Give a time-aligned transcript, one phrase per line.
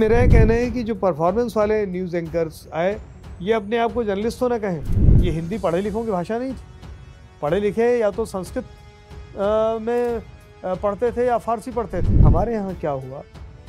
[0.00, 2.98] मेरा यह कहना है कि जो परफॉर्मेंस वाले न्यूज़ एंकर्स आए,
[3.42, 6.52] ये अपने आप को जर्नलिस्ट तो ना कहें। ये हिंदी पढ़े लिखों की भाषा नहीं
[6.52, 8.64] थी। पढ़े लिखे या तो संस्कृत
[9.82, 10.22] में
[10.82, 13.22] पढ़ते थे या फारसी पढ़ते थे। हमारे यहाँ क्या हुआ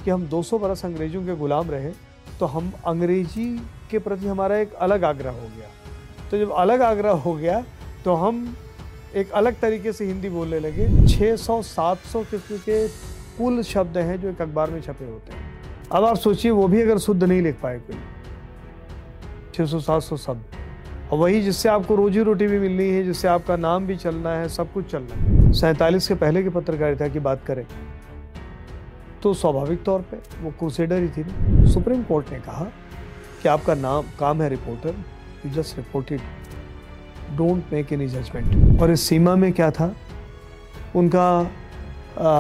[0.04, 1.92] कि हम 200 बरस अंग्रेज़ों के गुलाम रहे
[2.40, 3.50] तो हम अंग्रेज़ी
[3.92, 5.70] के प्रति हमारा एक अलग आग्रह हो गया।
[6.32, 7.64] तो जब अलग आग्रह हो गया
[8.06, 8.56] तो हम
[9.16, 12.88] एक अलग तरीके से हिंदी बोलने लगे। 600-700 किस्म के
[13.38, 15.58] कुल शब्द हैं जो एक अखबार में छपे होते हैं।
[15.92, 17.96] अब आप सोचिए वो भी अगर शुद्ध नहीं लिख पाए कोई।
[19.54, 23.28] छः सौ सात सौ शब्द और वही जिससे आपको रोजी रोटी भी मिलनी है जिससे
[23.28, 27.20] आपका नाम भी चलना है सब कुछ चलना है। सैंतालीस के पहले की पत्रकारिता की
[27.20, 27.66] बात करें
[29.24, 32.66] तो स्वाभाविक तौर पे वो क्रूसेडर ही थी ना। सुप्रीम कोर्ट ने कहा
[33.42, 34.96] कि आपका नाम काम है reporter
[35.46, 36.22] you just reported
[37.38, 39.94] don't make any judgement और इस सीमा में क्या था?
[40.96, 41.28] उनका
[42.18, 42.32] आ,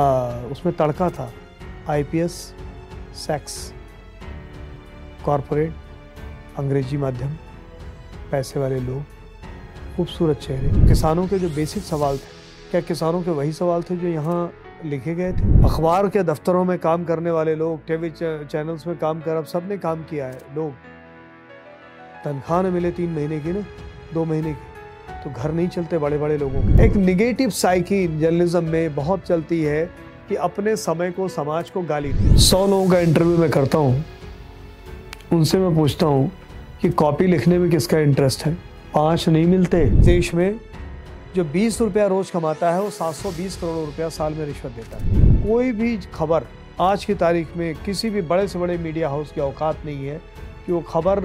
[0.51, 1.31] उसमें तड़का था
[1.89, 2.53] आईपीएस
[3.19, 3.73] सेक्स
[5.25, 5.73] कॉरपोरेट
[6.57, 7.29] अंग्रेज़ी माध्यम,
[8.31, 9.01] पैसे वाले लोग,
[9.95, 12.37] खूबसूरत चेहरे। किसानों के जो बेसिक सवाल थे,
[12.71, 14.51] क्या किसानों के वही सवाल थे जो यहाँ
[14.85, 15.43] लिखे गए थे?
[15.65, 19.77] अखबार के दफ्तरों में काम करने वाले लोग टीवी चैनल्स में काम कर, अब सबने
[19.77, 20.71] काम किया है, लोग।
[22.23, 23.63] तनख्वाह न मिले तीन महीने की ना,
[24.13, 24.67] दो महीने की
[25.23, 29.61] तो घर नहीं चलते बड़े बड़े लोगों के। एक निगेटिव साइकी जर्नलिज्म में बहुत चलती
[29.63, 29.89] है
[30.29, 34.03] कि अपने समय को समाज को गाली दी। सौ लोगों का इंटरव्यू मैं करता हूँ।
[35.33, 36.31] उनसे मैं पूछता हूँ
[36.81, 38.53] कि कॉपी लिखने में किसका इंटरेस्ट है?
[38.93, 40.59] पाँच नहीं मिलते। देश में
[41.35, 44.71] जो बीस रुपया रोज कमाता है वो सात सौ बीस करोड़ रुपया साल में रिश्वत
[44.71, 46.45] देता है। कोई भी खबर
[46.81, 50.21] आज की तारीख में किसी भी बड़े से बड़े मीडिया हाउस की औकात नहीं है
[50.65, 51.19] कि वो खबर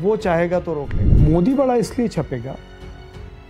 [0.00, 2.56] वो चाहेगा तो रोक ले मोदी बड़ा इसलिए छपेगा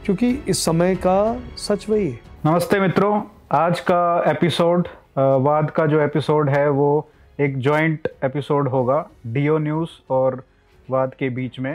[0.05, 1.19] क्योंकि इस समय का
[1.59, 7.57] सच वही है। नमस्ते मित्रों आज का एपिसोड वाद का जो एपिसोड है, वो एक
[7.59, 10.43] जॉइंट एपिसोड होगा डीओ न्यूज़ और
[10.89, 11.73] वाद के बीच में।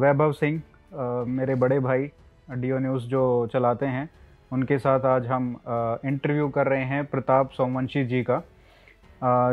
[0.00, 0.62] वैभव सिंह
[1.28, 2.10] मेरे बड़े भाई
[2.50, 4.08] डीओ न्यूज़ जो चलाते हैं,
[4.50, 5.54] उनके साथ आज हम
[6.04, 8.42] इंटरव्यू कर रहे हैं प्रताप सोमवंशी जी का।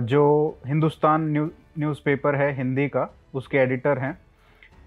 [0.01, 0.25] जो
[0.67, 4.17] हिंदुस्तान न्यू न्यूज़पेपर है, हिंदी का, उसके एडिटर हैं।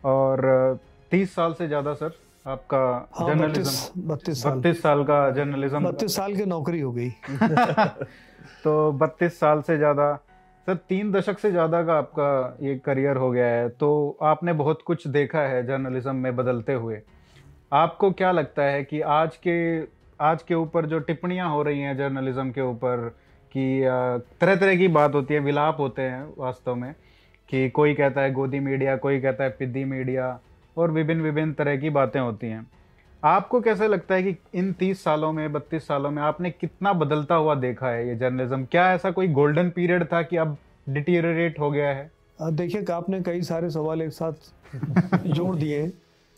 [0.04, 0.78] और
[1.10, 2.78] तीस साल से ज़्यादा, सर आपका
[3.14, 7.08] हाँ, जर्नलिज्म बत्तीस साल। बत्तीस साल का जर्नलिज्म। बत्तीस साल की नौकरी हो गई।
[8.64, 10.14] तो बत्तीस साल से ज़्यादा
[10.66, 14.82] सर तीन दशक से ज़्यादा का आपका ये करियर हो गया है तो आपने बहुत
[14.86, 17.00] कुछ देखा है जर्नलिज्म में बदलते हुए।
[17.72, 19.56] आपको क्या लगता है कि आज के
[20.20, 23.09] आज के ऊपर जो टिप्पणियाँ हो रही हैं जर्नलिज्म के ऊपर
[23.54, 23.80] कि
[24.41, 26.94] तरह तरह की बात होती है विलाप होते हैं वास्तव में
[27.48, 30.38] कि कोई कहता है गोदी मीडिया कोई कहता है पिद्दी मीडिया
[30.77, 32.66] और विभिन्न विभिन्न तरह की बातें होती हैं।
[33.25, 37.34] आपको कैसे लगता है कि इन तीस सालों में, बत्तीस सालों में आपने कितना बदलता
[37.34, 40.56] हुआ देखा है ये जर्नलिज्म क्या ऐसा कोई गोल्डन पीरियड था कि अब
[40.88, 42.10] डिटीरिएट हो गया है?
[42.43, 44.33] देखिए, आपने कई सारे सवाल एक साथ
[45.27, 45.93] जोड़ दिए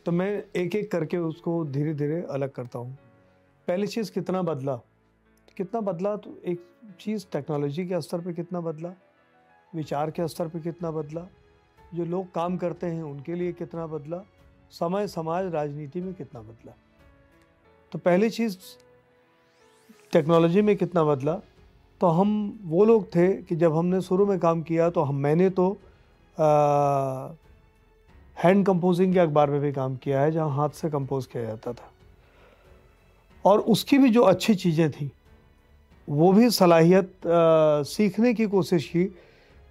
[0.07, 2.99] तो मैं एक एक करके उसको धीरे धीरे अलग करता हूँ।
[3.69, 4.77] पहली चीज़, कितना बदला?
[5.57, 6.65] कितना बदला तो एक
[7.01, 8.93] चीज़ टेक्नोलॉजी के स्तर पे कितना बदला?
[9.75, 11.27] विचार के स्तर पे कितना बदला?
[11.95, 14.23] जो लोग काम करते हैं उनके लिए कितना बदला?
[14.71, 16.73] समय समाज राजनीति में कितना बदला?
[17.93, 18.57] तो पहली चीज़
[20.13, 21.35] टेक्नोलॉजी में कितना बदला?
[22.01, 25.51] तो हम वो लोग थे कि जब हमने शुरू में काम किया तो हम मैंने
[25.51, 25.71] तो
[26.39, 27.33] आ,
[28.37, 31.73] हैंड कंपोजिंग के अखबार में भी काम किया है जहाँ हाथ से कंपोज किया जाता
[31.73, 31.91] था।
[33.45, 35.11] और उसकी भी जो अच्छी चीज़ें थी
[36.09, 39.05] वो भी सलाहियत आ, सीखने की कोशिश की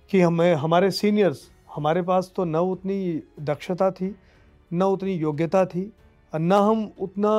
[0.10, 4.16] कि हमें हमारे सीनियर्स हमारे पास तो न उतनी दक्षता थी
[4.72, 5.92] न उतनी योग्यता थी
[6.34, 7.32] न हम उतना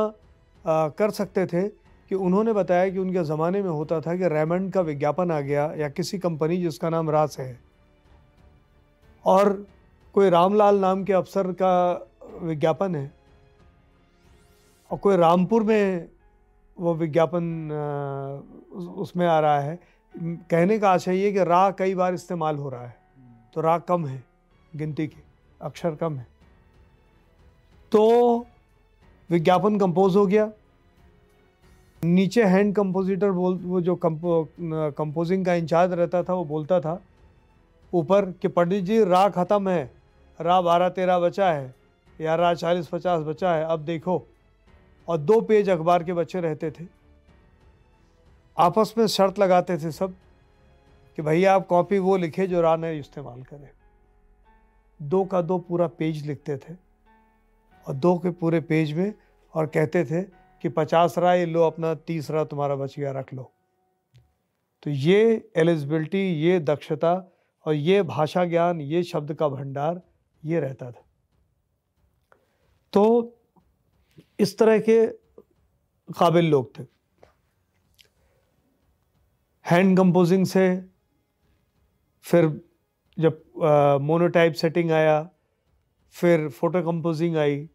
[0.64, 1.68] आ, कर सकते थे
[2.10, 5.64] कि उन्होंने बताया कि उनके ज़माने में होता था कि रेमंड का विज्ञापन आ गया
[5.78, 7.58] या किसी कंपनी जिसका नाम रास है।
[9.24, 9.52] और
[10.14, 11.92] कोई रामलाल नाम के अफसर का
[12.42, 13.10] विज्ञापन है
[14.90, 16.08] और कोई रामपुर में
[16.78, 17.44] वो विज्ञापन
[18.96, 19.78] उसमें आ रहा है।
[20.14, 22.96] कहने का आशय ये कि राह कई बार इस्तेमाल हो रहा है
[23.54, 24.22] तो राग कम है।
[24.74, 25.22] गिनती की,
[25.60, 26.26] अक्षर कम है।
[27.92, 28.46] तो
[29.30, 30.50] विज्ञापन कंपोज हो गया।
[32.02, 37.00] नीचे हैंड कंपोजिटर बोल, वो जो कंपोजिंग का इंचार्ज रहता था, वो बोलता था,
[37.92, 39.90] ऊपर कि पंडित जी रा ख़त्म है
[40.40, 41.74] रा बारह तेरह बचा है,
[42.18, 44.22] या रा चालीस पचास बचा है, अब देखो।
[45.08, 46.86] और दो पेज अखबार के बच्चे रहते थे।
[48.56, 50.14] आपस में शर्त लगाते थे सब
[51.18, 53.70] कि भैया आप कॉपी वो लिखे जो राह ने इस्तेमाल करे।
[55.02, 56.74] दो का दो पूरा पेज लिखते थे
[57.86, 59.14] और दो के पूरे पेज में
[59.54, 60.22] और कहते थे
[60.62, 63.52] कि पचास राय लो, अपना तीस तीसरा तुम्हारा बच गया, रख लो।
[64.82, 67.32] तो ये एलिजिबिलिटी ये दक्षता
[67.66, 70.02] और ये भाषा ज्ञान, ये शब्द का भंडार,
[70.44, 71.04] ये रहता था।
[72.92, 73.36] तो
[74.40, 75.06] इस तरह के
[76.18, 76.82] काबिल लोग थे।
[79.66, 80.84] हैंड कंपोजिंग से
[82.20, 82.60] फिर
[83.18, 83.42] जब
[84.02, 85.28] मोनोटाइप सेटिंग आया,
[86.14, 87.68] फिर फ़ोटो कंपोजिंग आई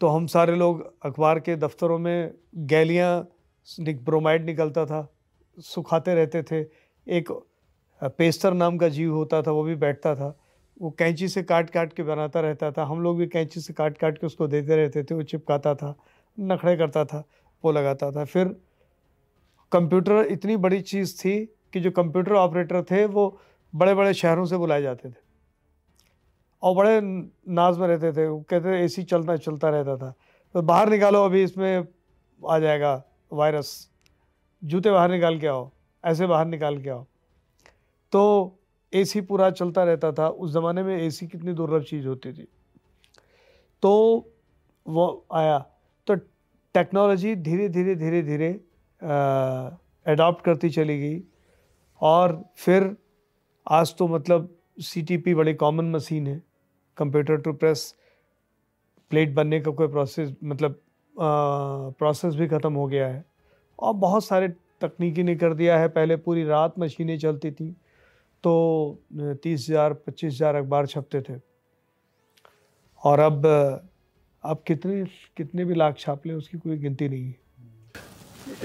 [0.00, 3.28] तो हम सारे लोग अखबार के दफ्तरों में गैलियाँ
[3.78, 5.06] ब्रोमाइड निकलता था,
[5.58, 6.60] सुखाते रहते थे।
[7.06, 7.30] एक
[8.18, 10.36] पेस्टर नाम का जीव होता था, वो भी बैठता था।
[10.80, 13.98] वो कैंची से काट काट के बनाता रहता था। हम लोग भी कैंची से काट
[13.98, 15.94] काट के उसको देते रहते थे, वो चिपकाता था
[16.38, 17.24] नखड़े करता था,
[17.64, 18.54] वो लगाता था। फिर
[19.72, 23.38] कंप्यूटर इतनी बड़ी चीज़ थी कि जो कंप्यूटर ऑपरेटर थे, वो
[23.74, 25.14] बड़े बड़े शहरों से बुलाए जाते थे।
[26.62, 27.00] और बड़े
[27.48, 30.14] नाज में रहते थे, वो कहते थे, एसी चलता चलता रहता था।
[30.54, 31.88] तो बाहर निकालो, अभी इसमें
[32.48, 33.90] आ जाएगा वायरस।
[34.64, 35.70] जूते बाहर निकाल के आओ,
[36.04, 37.06] ऐसे बाहर निकाल के आओ।
[38.12, 38.22] तो
[38.94, 42.48] एसी पूरा चलता रहता था। उस ज़माने में एसी कितनी दुर्लभ चीज़ होती थी।
[43.82, 43.92] तो
[44.86, 45.58] वो आया।
[46.06, 46.14] तो
[46.74, 48.52] टेक्नोलॉजी धीरे धीरे धीरे धीरे
[50.06, 51.22] अडॉप्ट करती चली गई।
[52.00, 52.96] और फिर
[53.66, 54.48] आज तो मतलब
[54.78, 56.42] सी बड़ी कॉमन मशीन है
[56.96, 57.94] कंप्यूटर टू प्रेस
[59.10, 60.72] प्लेट बनने का कोई प्रोसेस मतलब
[61.16, 61.26] आ,
[61.90, 63.24] प्रोसेस भी ख़त्म हो गया है।
[63.78, 64.48] और बहुत सारे
[64.80, 67.70] तकनीकी ने कर दिया है। पहले पूरी रात मशीनें चलती थी
[68.44, 68.52] तो
[69.14, 71.38] तीस हज़ार पच्चीस हज़ार अखबार छपते थे।
[73.02, 73.46] और अब
[74.44, 75.04] अब कितने
[75.36, 77.34] कितने भी लाख छाप लें उसकी कोई गिनती नहीं है।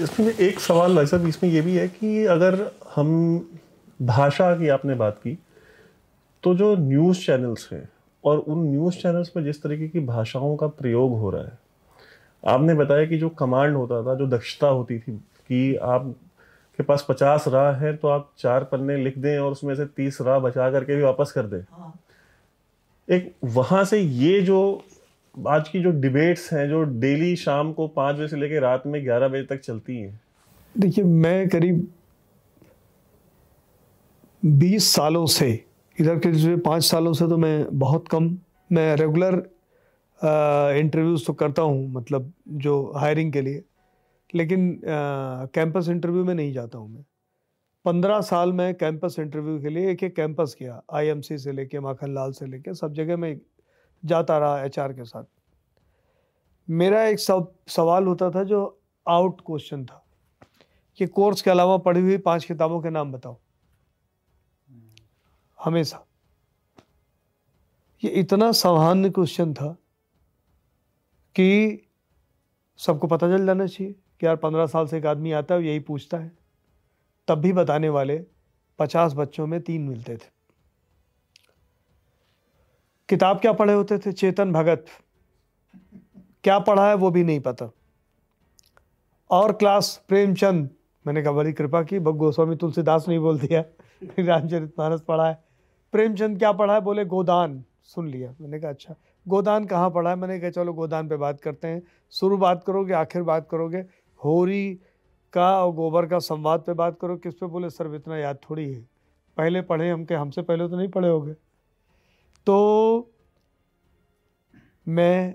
[0.00, 3.10] इसमें एक सवाल भाई साहब इसमें यह भी है कि अगर हम
[4.02, 5.38] भाषा की आपने बात की
[6.44, 7.88] तो जो न्यूज़ चैनल्स हैं
[8.24, 11.58] और उन न्यूज़ चैनल्स में जिस तरीके की भाषाओं का प्रयोग हो रहा है
[12.44, 16.14] आपने बताया कि जो कमांड होता था जो दक्षता होती थी कि आप
[16.78, 20.20] के पास पचास राह है तो आप चार पन्ने लिख दें और उसमें से तीस
[20.20, 21.92] राह बचा करके भी वापस कर दें हाँ।
[23.08, 24.60] एक वहाँ से ये जो
[25.34, 29.04] आज की जो डिबेट्स हैं जो डेली शाम को पाँच बजे से लेकर रात में
[29.04, 30.20] ग्यारह बजे तक चलती हैं
[30.74, 31.86] देखिए मैं करीब
[34.42, 35.48] बीस सालों से,
[35.98, 38.24] इधर के पाँच सालों से तो मैं बहुत कम,
[38.70, 39.34] मैं रेगुलर
[40.78, 43.62] इंटरव्यूज़ तो करता हूँ मतलब जो हायरिंग के लिए,
[44.34, 47.04] लेकिन कैंपस इंटरव्यू में नहीं जाता हूँ मैं।
[47.84, 52.14] पंद्रह साल में कैंपस इंटरव्यू के लिए एक एक कैंपस किया आईएमसी से लेके, माखन
[52.14, 53.36] लाल से लेके, सब जगह मैं
[54.02, 55.24] जाता रहा एचआर के साथ।
[56.68, 60.04] मेरा एक सब, सवाल होता था जो आउट क्वेश्चन था।
[60.98, 63.38] कि कोर्स के अलावा पढ़ी हुई पाँच किताबों के नाम बताओ।
[65.64, 66.06] हमेशा।
[68.04, 69.72] ये इतना सामान्य क्वेश्चन था
[71.34, 71.78] कि
[72.76, 75.80] सबको पता चल जाना चाहिए कि यार पंद्रह साल से एक आदमी आता है यही
[75.80, 76.32] पूछता है।
[77.28, 78.26] तब भी बताने वाले
[78.78, 80.42] पचास बच्चों में तीन मिलते थे।
[83.08, 84.12] किताब क्या पढ़े होते थे?
[84.12, 84.86] चेतन भगत।
[86.44, 87.70] क्या पढ़ा है वो भी नहीं पता।
[89.30, 90.70] और क्लास प्रेमचंद,
[91.06, 93.64] मैंने कहा, बड़ी कृपा की भग गोस्वामी तुलसीदास नहीं बोल दिया
[94.22, 95.51] रामचरित मानस पढ़ा है।
[95.92, 96.80] प्रेमचंद क्या पढ़ा है?
[96.80, 98.94] बोले, गोदान। सुन लिया। मैंने कहा अच्छा
[99.28, 100.16] गोदान कहाँ पढ़ा है?
[100.16, 103.84] मैंने कहा, चलो, गोदान पे बात करते हैं। शुरू बात करोगे, आखिर बात करोगे।
[104.20, 104.80] होरी
[105.32, 107.46] का और गोबर का संवाद पे बात करो। किस पे?
[107.46, 108.80] बोले, सर, इतना याद थोड़ी है।
[109.36, 111.32] पहले पढ़े हम के, हमसे पहले तो नहीं पढ़े होगे।
[112.46, 113.10] तो
[114.88, 115.34] मैं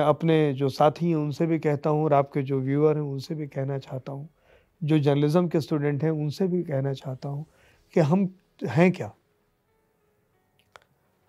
[0.00, 3.46] अपने जो साथी हैं, उनसे भी कहता हूँ, और आपके जो व्यूअर हैं, उनसे भी
[3.46, 4.28] कहना चाहता हूँ।
[4.84, 7.46] जो जर्नलिज्म के स्टूडेंट हैं, उनसे भी कहना चाहता हूँ
[7.94, 8.34] कि हम
[8.68, 9.14] हैं क्या?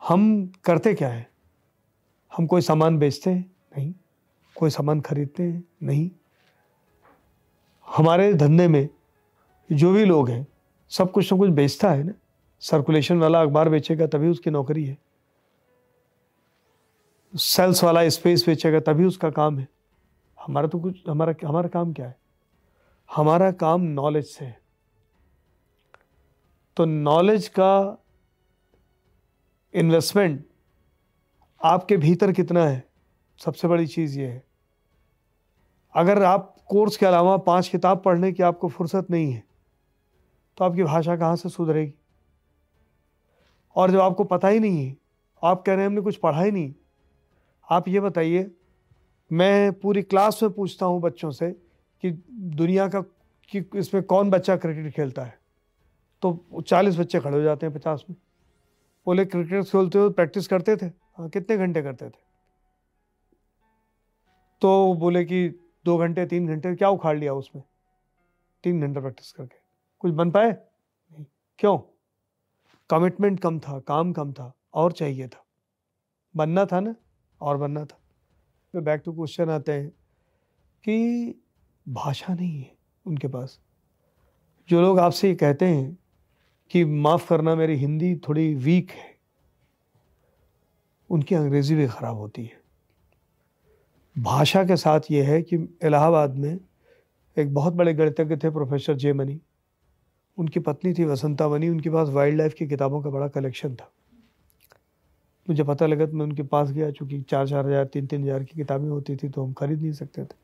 [0.07, 1.29] हम करते क्या हैं?
[2.37, 3.55] हम कोई सामान बेचते हैं?
[3.77, 3.93] नहीं।
[4.55, 5.63] कोई सामान खरीदते हैं?
[5.83, 6.11] नहीं।
[7.87, 8.89] हमारे धंधे में
[9.71, 10.47] जो भी लोग हैं,
[10.89, 12.13] सब कुछ ना कुछ बेचता है ना।
[12.59, 14.97] सर्कुलेशन वाला अखबार बेचेगा तभी उसकी नौकरी है।
[17.35, 19.67] सेल्स वाला स्पेस बेचेगा तभी उसका काम है।
[20.39, 22.19] हमारा तो कुछ, हमारा हमारा काम क्या है?
[23.15, 24.62] हमारा काम नॉलेज से है।
[26.77, 28.03] तो नॉलेज का
[29.73, 30.45] इन्वेस्टमेंट
[31.61, 32.83] आपके भीतर कितना है?
[33.41, 34.43] सबसे बड़ी चीज़ ये है।
[35.95, 39.43] अगर आप कोर्स के अलावा पाँच किताब पढ़ने की आपको फुर्सत नहीं है
[40.57, 41.93] तो आपकी भाषा कहाँ से सुधरेगी?
[43.75, 44.95] और जब आपको पता ही नहीं है,
[45.43, 46.73] आप कह रहे हैं, हमने कुछ पढ़ा ही नहीं।
[47.67, 48.51] आप ये बताइए,
[49.31, 51.51] मैं पूरी क्लास में पूछता हूँ बच्चों से
[52.03, 53.01] कि दुनिया का
[53.51, 55.39] कि इसमें कौन बच्चा क्रिकेट खेलता है?
[56.23, 58.17] तो चालीस बच्चे खड़े हो जाते हैं पचास में।
[59.05, 60.85] बोले, क्रिकेट खेलते हुए प्रैक्टिस करते थे?
[60.85, 62.23] हाँ कितने घंटे करते थे?
[64.61, 65.49] तो बोले कि,
[65.85, 67.63] दो घंटे, तीन घंटे, क्या उखाड़ लिया उसमें?
[68.63, 69.57] तीन घंटे प्रैक्टिस करके।
[69.99, 70.51] कुछ बन पाए?
[71.11, 71.25] नहीं।
[71.59, 71.77] क्यों?
[72.89, 75.45] कमिटमेंट कम था, काम कम था, और चाहिए था।
[76.35, 76.95] बनना था ना,
[77.41, 77.99] और बनना था।
[78.73, 79.89] तो बैक टू क्वेश्चन आते हैं
[80.83, 81.27] कि
[81.89, 82.75] भाषा नहीं है
[83.05, 83.59] उनके पास।
[84.69, 86.02] जो लोग आपसे ये कहते हैं
[86.73, 89.11] कि माफ़ करना मेरी हिंदी थोड़ी वीक है।
[91.09, 92.61] उनकी अंग्रेज़ी भी ख़राब होती है।
[94.15, 96.59] भाषा के साथ ये है कि इलाहाबाद में
[97.37, 99.39] एक बहुत बड़े गणितज्ञ थे, प्रोफेसर जे मनी
[100.37, 103.91] उनकी पत्नी थी वसंता मनी उनके पास वाइल्ड लाइफ की किताबों का बड़ा कलेक्शन था।
[105.47, 108.43] मुझे पता लगा तो मैं उनके पास गया, चूँकि चार चार हज़ार तीन तीन हज़ार
[108.43, 110.35] की किताबें होती थी तो हम खरीद नहीं सकते थे।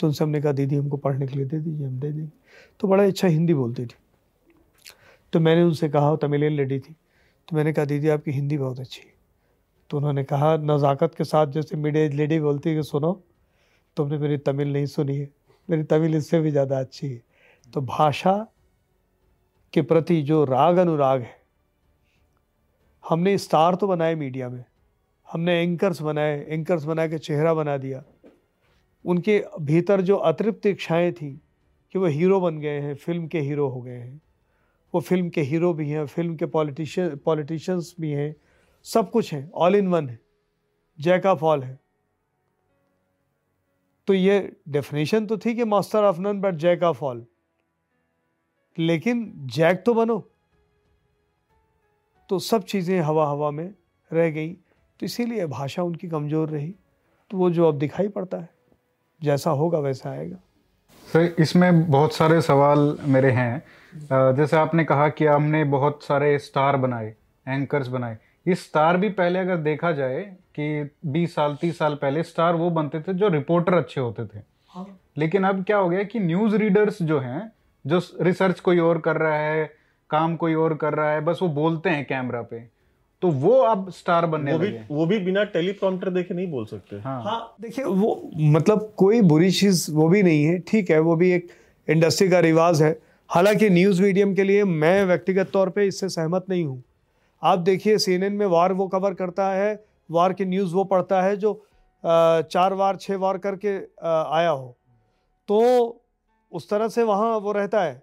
[0.00, 2.30] तो उनसे हमने कहा, दीदी, हमको पढ़ने के लिए दे दीजिए, हम दे देंगे।
[2.80, 3.96] तो बड़ा अच्छा हिंदी बोलती थी।
[5.32, 6.94] तो मैंने उनसे कहा तमिलियन लेडी थी।
[7.48, 9.12] तो मैंने कहा, दीदी, आपकी हिंदी बहुत अच्छी है।
[9.90, 13.12] तो उन्होंने कहा नज़ाकत के साथ जैसे मिड एज लेडी बोलती है कि सुनो,
[13.96, 15.28] तुमने मेरी तमिल नहीं सुनी है।
[15.68, 17.22] मेरी तमिल इससे भी ज़्यादा अच्छी है।
[17.74, 18.34] तो भाषा
[19.72, 21.36] के प्रति जो राग अनुराग है,
[23.04, 24.64] हमने स्टार तो बनाए मीडिया में,
[25.28, 28.02] हमने एंकर्स बनाए एंकर्स बना के चेहरा बना दिया।
[29.04, 31.30] उनके भीतर जो अतृप्त इच्छाएँ थी
[31.94, 34.20] कि वो हीरो बन गए हैं, फ़िल्म के हीरो हो गए हैं
[34.94, 38.34] वो फ़िल्म के हीरो भी हैं, फ़िल्म के पॉलिटिशियन, पॉलिटिशियंस भी हैं,
[38.86, 40.18] सब कुछ है ऑल इन वन है
[40.98, 41.78] जैक ऑफ़ ऑल है।
[44.08, 47.24] तो ये डेफिनेशन तो थी कि master of none but jack of all
[48.78, 50.18] लेकिन जैक तो बनो।
[52.30, 53.74] तो सब चीज़ें हवा हवा में
[54.10, 56.74] रह गई। तो इसीलिए भाषा उनकी कमज़ोर रही।
[57.30, 58.48] तो वो जो अब दिखाई पड़ता है,
[59.20, 60.36] जैसा होगा वैसा आएगा।
[61.06, 63.62] सर, इसमें बहुत सारे सवाल मेरे हैं।
[63.94, 67.14] जैसे आपने कहा कि हमने बहुत सारे स्टार बनाए
[67.48, 68.18] एंकर्स बनाए।
[68.48, 70.20] ये स्टार भी पहले अगर देखा जाए
[70.58, 74.42] कि 20 साल 30 साल पहले स्टार वो बनते थे जो रिपोर्टर अच्छे होते थे।
[74.68, 77.52] हाँ। लेकिन अब क्या हो गया कि न्यूज़ रीडर्स जो हैं
[77.86, 79.74] जो रिसर्च कोई और कर रहा है
[80.10, 82.80] काम कोई और कर रहा है बस वो बोलते हैं कैमरा पे।
[83.22, 86.66] तो वो अब स्टार बनने वो भी लगे। वो भी बिना टेलीप्रॉम्प्टर देखे नहीं बोल
[86.66, 90.98] सकते। हाँ, हाँ देखिए वो मतलब कोई बुरी चीज़ वो भी नहीं है। ठीक है
[90.98, 91.48] वो भी एक
[91.88, 96.46] इंडस्ट्री का रिवाज है। हालाँकि न्यूज़ मीडियम के लिए मैं व्यक्तिगत तौर पे इससे सहमत
[96.48, 96.82] नहीं हूँ।
[97.42, 101.36] आप देखिए सीएनएन में वार वो कवर करता है, वार की न्यूज़ वो पढ़ता है
[101.36, 101.52] जो
[102.04, 104.76] चार वार छः वार करके आया हो।
[105.48, 105.60] तो
[106.52, 108.02] उस तरह से वहाँ वो रहता है।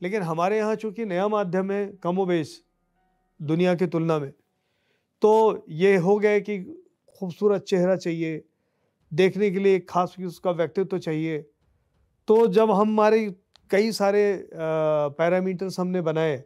[0.00, 2.24] लेकिन हमारे यहाँ चूँकि नया माध्यम है, कम
[3.40, 4.30] दुनिया की तुलना में
[5.22, 6.58] तो ये हो गया कि
[7.20, 8.42] खूबसूरत चेहरा चाहिए,
[9.12, 11.38] देखने के लिए एक खास उसका व्यक्तित्व तो चाहिए।
[12.28, 13.34] तो जब हम हमारे
[13.70, 16.42] कई सारे पैरामीटर्स हमने बनाए,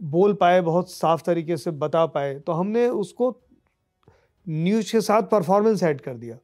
[0.00, 3.30] बोल पाए, बहुत साफ़ तरीके से बता पाए तो हमने उसको
[4.46, 6.36] न्यूज़ के साथ परफॉर्मेंस ऐड कर दिया।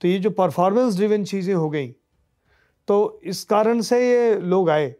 [0.00, 1.94] तो ये जो परफॉर्मेंस ड्रिवन चीज़ें हो गई
[2.88, 4.94] तो इस कारण से ये लोग आए।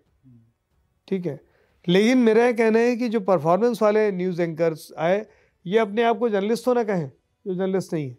[1.08, 1.40] ठीक है?
[1.86, 5.26] लेकिन मेरा कहना है कि जो परफॉर्मेंस वाले न्यूज़ एंकर्स आए,
[5.66, 7.10] ये अपने आप को जर्नलिस्ट तो ना कहें,
[7.44, 8.16] जो जर्नलिस्ट नहीं है।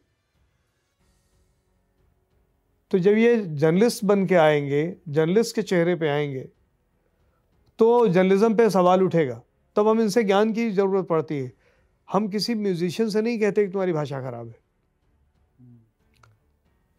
[2.91, 6.47] तो जब ये जर्नलिस्ट बन के आएँगे, जर्नलिस्ट के चेहरे पे आएँगे
[7.79, 9.41] तो जर्नलिज्म पे सवाल उठेगा।
[9.75, 11.51] तब हम इनसे ज्ञान की ज़रूरत पड़ती है।
[12.09, 14.55] हम किसी म्यूजिशियन से नहीं कहते कि तुम्हारी भाषा खराब है।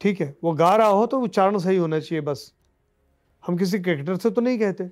[0.00, 2.52] ठीक है, वो गा रहा हो तो उच्चारण सही होना चाहिए बस।
[3.46, 4.90] हम किसी क्रिकेटर से तो नहीं कहते।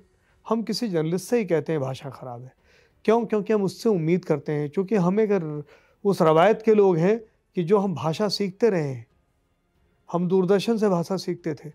[0.49, 2.53] हम किसी जर्नलिस्ट से ही कहते हैं भाषा ख़राब है।
[3.05, 3.25] क्यों?
[3.25, 5.63] क्योंकि हम उससे उम्मीद करते हैं। क्योंकि हम एक
[6.03, 7.19] उस रवायत के लोग हैं
[7.55, 9.05] कि जो हम भाषा सीखते रहे हैं।
[10.09, 11.71] हम दूरदर्शन से भाषा सीखते थे।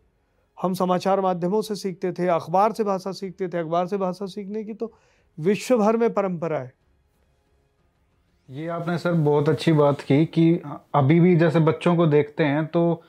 [0.58, 4.64] हम समाचार माध्यमों से सीखते थे, अखबार से भाषा सीखते थे। अखबार से भाषा सीखने
[4.64, 4.92] की तो
[5.38, 6.72] विश्व भर में परंपरा है।
[8.48, 10.52] ये आपने सर बहुत अच्छी बात की कि
[10.94, 13.02] अभी भी जैसे बच्चों को देखते हैं तो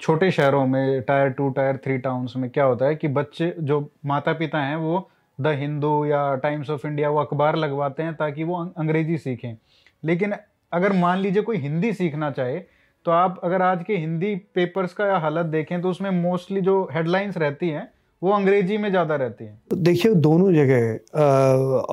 [0.00, 3.90] छोटे शहरों में, tier two, tier three towns में क्या होता है कि बच्चे, जो
[4.06, 8.44] माता पिता हैं, वो द हिंदू या टाइम्स ऑफ़ इंडिया वो अखबार लगवाते हैं ताकि
[8.44, 9.56] वो अंग्रेज़ी सीखें।
[10.02, 10.34] लेकिन
[10.72, 12.58] अगर मान लीजिए कोई हिंदी सीखना चाहे
[13.06, 17.36] तो आप अगर आज के हिंदी पेपर्स का हालत देखें तो उसमें मोस्टली जो हेडलाइंस
[17.36, 17.88] रहती हैं,
[18.22, 21.20] वो अंग्रेज़ी में ज़्यादा रहती हैं। देखिए, दोनों जगह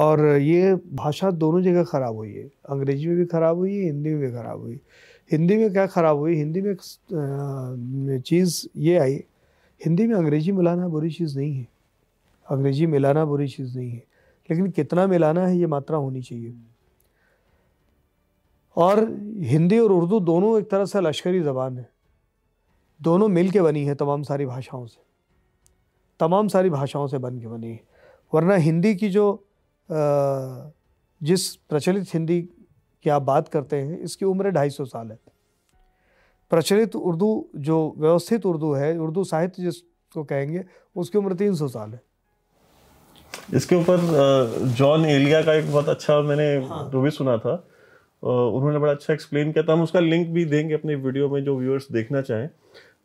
[0.02, 4.10] और ये भाषा दोनों जगह ख़राब हुई है। अंग्रेज़ी में भी ख़राब हुई है, हिंदी
[4.10, 4.80] में भी ख़राब हुई।
[5.32, 6.36] हिंदी में क्या ख़राब हुई?
[6.36, 9.24] हिंदी में चीज़ ये आई,
[9.82, 11.68] हिंदी में अंग्रेज़ी मिलाना बुरी चीज़ नहीं है।
[12.48, 14.04] अंग्रेज़ी मिलाना बुरी चीज़ नहीं है।
[14.50, 16.54] लेकिन कितना मिलाना है, ये मात्रा होनी चाहिए।
[18.78, 19.00] और
[19.44, 21.90] हिंदी और उर्दू दोनों एक तरह से लश्करी ज़बान है।
[23.00, 25.02] दोनों मिल के बनी है तमाम सारी भाषाओं से।
[26.20, 27.80] तमाम सारी भाषाओं से बन के बनी है।
[28.34, 29.26] वरना हिंदी की जो
[29.90, 35.20] जिस प्रचलित हिंदी की आप बात करते हैं इसकी उम्र ढाई सौ साल है।
[36.52, 40.64] प्रचलित उर्दू जो व्यवस्थित उर्दू है उर्दू साहित्य जिसको कहेंगे
[40.96, 42.02] उसकी उम्र तीन सौ साल है।
[43.54, 47.56] इसके ऊपर जॉन एलिया का एक बहुत अच्छा मैंने हाँ। वो भी सुना था।
[48.24, 51.58] उन्होंने बड़ा अच्छा एक्सप्लेन किया था। हम उसका लिंक भी देंगे अपने वीडियो में जो
[51.60, 52.50] व्यूअर्स देखना चाहें।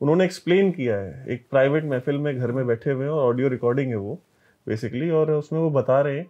[0.00, 3.48] उन्होंने एक्सप्लेन किया है। एक प्राइवेट महफिल में घर में बैठे हुए हैं और ऑडियो
[3.48, 4.18] रिकॉर्डिंग है वो
[4.66, 6.25] बेसिकली और उसमें वो बता रहे हैं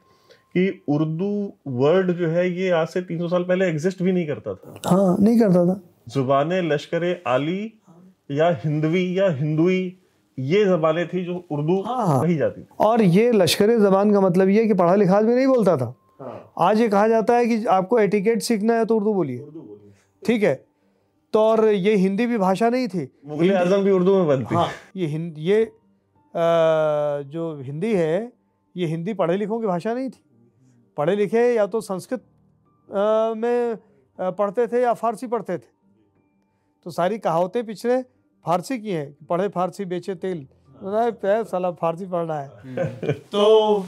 [0.55, 4.55] कि उर्दू वर्ड जो है ये आज से 300 साल पहले एग्जिस्ट भी नहीं करता
[4.55, 7.73] था। हाँ नहीं करता था। ज़ुबान लश्कर आली
[8.31, 9.97] या हिंदवी या हिंदुई
[10.39, 14.49] ये जबानें थी जो उर्दू हाँ। कही जाती थी। और ये लश्कर जबान का मतलब
[14.49, 17.65] ये है कि पढ़ा लिखा भी नहीं बोलता था। आज ये कहा जाता है कि
[17.67, 19.39] आपको एटिकेट सीखना है तो उर्दू बोलिए।
[20.23, 20.55] ठीक है?
[21.35, 24.69] तो और ये हिंदी भी भाषा नहीं थी। मुगल आज़म भी उर्दू में बनती। हाँ
[24.97, 25.71] ये हिंद ये अ,
[26.35, 28.33] जो हिंदी है
[28.77, 30.23] ये हिंदी पढ़े लिखों की भाषा नहीं थी।
[30.97, 33.77] पढ़े लिखे या तो संस्कृत अ, में
[34.19, 35.77] पढ़ते थे या फारसी पढ़ते थे।
[36.87, 38.03] तो सारी कहावतें पिछले
[38.45, 40.47] फारसी की हैं पढ़े फारसी बेचे तेल।
[40.83, 43.81] पे साला फारसी पढ़ना है। तो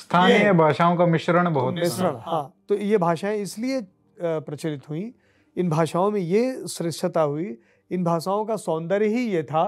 [0.00, 3.80] स्थानीय भाषाओं का मिश्रण बहुत। मिश्रण हाँ। तो ये भाषाएँ इसलिए
[4.18, 5.12] प्रचलित हुई।
[5.56, 7.56] इन भाषाओं में ये श्रेष्ठता हुई।
[7.90, 9.64] इन भाषाओं का सौंदर्य ही ये था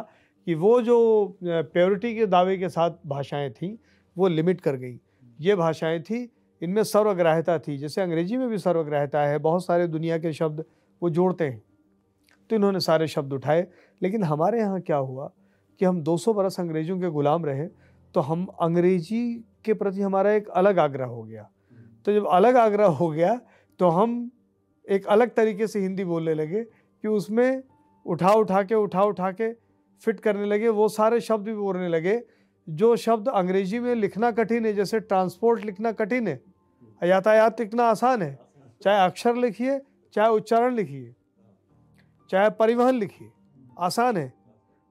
[0.46, 0.96] कि वो जो
[1.42, 3.76] प्योरिटी के दावे के साथ भाषाएँ थीं
[4.16, 4.98] वो लिमिट कर गई।
[5.40, 6.28] ये भाषाएँ थी
[6.62, 10.64] इनमें सर्वग्राह्यता थी। जैसे अंग्रेज़ी में भी सर्वग्राह्यता है बहुत सारे दुनिया के शब्द
[11.02, 11.62] वो जोड़ते हैं।
[12.50, 13.66] तो इन्होंने सारे शब्द उठाए।
[14.02, 15.30] लेकिन हमारे यहाँ क्या हुआ
[15.80, 17.66] कि हम 200 बरस अंग्रेज़ों के गुलाम रहे
[18.14, 19.22] तो हम अंग्रेज़ी
[19.64, 21.48] के प्रति हमारा एक अलग आग्रह हो गया।
[22.06, 23.40] तो जब अलग आग्रह हो गया
[23.80, 24.30] तो हम
[24.86, 27.62] एक अलग तरीके से हिंदी बोलने लगे कि उसमें
[28.06, 29.52] उठा उठा के, उठा उठा के
[30.02, 32.20] फिट करने लगे, वो सारे शब्द भी बोलने लगे,
[32.68, 36.40] जो शब्द अंग्रेज़ी में लिखना कठिन है, जैसे ट्रांसपोर्ट लिखना कठिन है,
[37.02, 38.38] यातायात लिखना आसान है,
[38.80, 39.80] चाहे अक्षर लिखिए,
[40.14, 41.14] चाहे उच्चारण लिखिए,
[42.30, 43.30] चाहे परिवहन लिखिए,
[43.78, 44.32] आसान है।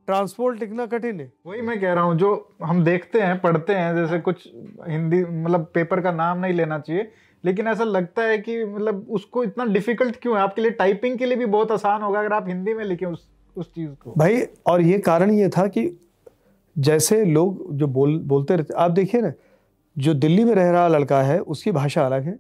[0.08, 2.30] ट्रांसपोर्ट लिखना कठिन है। वही मैं कह रहा हूँ जो
[2.64, 4.48] हम देखते हैं पढ़ते हैं जैसे कुछ
[4.88, 7.12] हिंदी मतलब पेपर का नाम नहीं लेना चाहिए
[7.44, 10.42] लेकिन ऐसा लगता है कि मतलब उसको इतना डिफ़िकल्ट क्यों है?
[10.44, 13.28] आपके लिए टाइपिंग के लिए भी बहुत आसान होगा अगर आप हिंदी में लिखें उस
[13.58, 15.90] उस चीज़ को। भाई और ये कारण ये था कि
[16.76, 19.32] जैसे लोग जो बोल बोलते रहते आप देखिए ना
[19.96, 22.38] जो दिल्ली में रह रहा लड़का है उसकी भाषा अलग है।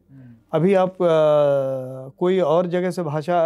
[0.53, 3.37] अभी आप अ, कोई और जगह से भाषा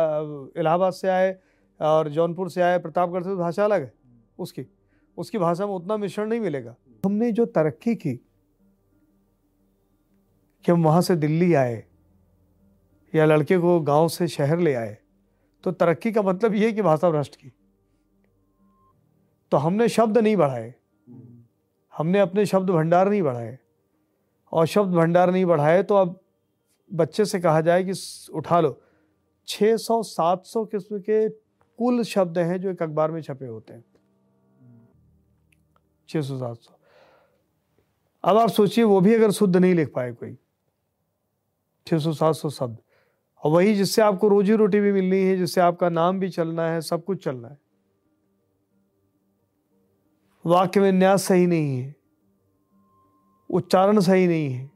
[0.58, 1.36] इलाहाबाद से आए
[1.80, 3.94] और जौनपुर से आए प्रतापगढ़ से तो भाषा अलग है।
[4.40, 4.66] उसकी।
[5.18, 8.14] उसकी भाषा में उतना मिश्रण नहीं मिलेगा। हमने जो तरक्की की
[10.66, 11.84] कि हम वहाँ से दिल्ली आए
[13.14, 14.98] या लड़के को गाँव से शहर ले आए
[15.64, 17.52] तो तरक्की का मतलब ये है कि भाषा भ्रष्ट की।
[19.52, 20.74] तो हमने शब्द नहीं बढ़ाए।
[21.94, 23.58] हमने अपने शब्द भंडार नहीं बढ़ाए।
[24.54, 26.20] और शब्द भंडार नहीं बढ़ाए तो अब
[26.92, 27.94] बच्चे से कहा जाए कि
[28.34, 28.80] उठा लो।
[29.48, 33.84] 600 700 किस्म के कुल शब्द हैं जो एक अखबार में छपे होते हैं।
[36.10, 36.72] 600 700
[38.24, 40.38] अब आप सोचिए, वो भी अगर शुद्ध नहीं लिख पाए कोई
[41.88, 42.78] छः सौ, सात सौ शब्द।
[43.44, 46.82] और वही जिससे आपको रोजी रोटी भी मिलनी है, जिससे आपका नाम भी चलना है,
[46.82, 47.58] सब कुछ चलना है।
[50.46, 51.96] वाक्य में न्यास सही नहीं है,
[53.50, 54.72] उच्चारण सही नहीं है।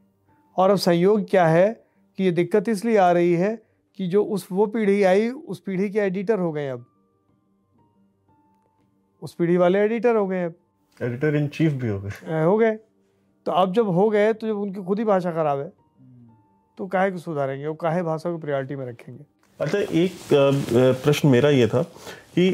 [0.57, 1.85] और अब संयोग क्या है
[2.17, 3.65] कि ये दिक्कत इसलिए आ रही है
[3.95, 6.85] कि जो उस, वो पीढ़ी आई, उस पीढ़ी के एडिटर हो गए अब।
[9.21, 10.55] उस पीढ़ी वाले एडिटर हो गए अब।
[10.99, 12.71] एडिटर इन चीफ भी हो गए। हो गए।
[13.45, 15.71] तो अब जब हो गए तो जब उनकी खुद ही भाषा खराब है
[16.77, 17.67] तो काहे को सुधारेंगे?
[17.67, 19.23] वो काहे भाषा को प्रायोरिटी में रखेंगे?
[19.59, 20.11] अच्छा एक
[21.03, 21.81] प्रश्न मेरा ये था
[22.35, 22.51] कि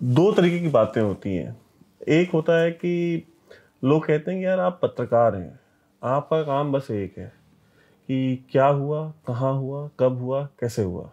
[0.00, 1.56] दो तरीके की बातें होती हैं।
[2.08, 3.26] एक होता है कि
[3.84, 5.58] लोग कहते हैं कि यार आप पत्रकार हैं।
[6.02, 7.32] आपका काम बस एक है
[8.08, 11.10] कि क्या हुआ कहाँ हुआ कब हुआ कैसे हुआ।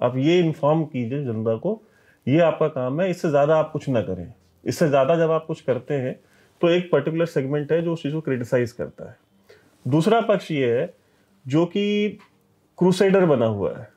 [0.00, 1.80] आप ये इन्फॉर्म कीजिए जनता को
[2.26, 4.32] ये आपका काम है इससे ज़्यादा आप कुछ ना करें।
[4.64, 6.18] इससे ज़्यादा जब आप कुछ करते हैं
[6.60, 9.16] तो एक पर्टिकुलर सेगमेंट है जो उस चीज़ को क्रिटिसाइज करता है।
[9.86, 10.94] दूसरा पक्ष ये है,
[11.44, 12.18] जो कि
[12.78, 13.88] क्रूसेडर बना हुआ है।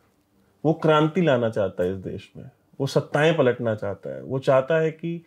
[0.63, 2.49] वो क्रांति लाना चाहता है इस देश में।
[2.79, 5.21] वो सत्ताएँ पलटना चाहता है। वो चाहता है कि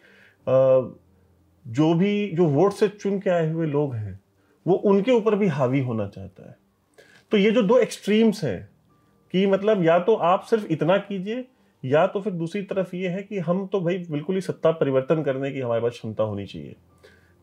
[1.66, 4.18] जो भी, जो वोट से चुन के आए हुए लोग हैं,
[4.66, 6.57] वो उनके ऊपर भी हावी होना चाहता है।
[7.33, 8.68] तो ये जो दो एक्सट्रीम्स हैं,
[9.35, 11.44] कि मतलब या तो आप सिर्फ़ इतना कीजिए
[11.84, 15.22] या तो फिर दूसरी तरफ़ ये है कि हम तो भाई बिल्कुल ही सत्ता परिवर्तन
[15.22, 16.76] करने की हमारे पास क्षमता होनी चाहिए।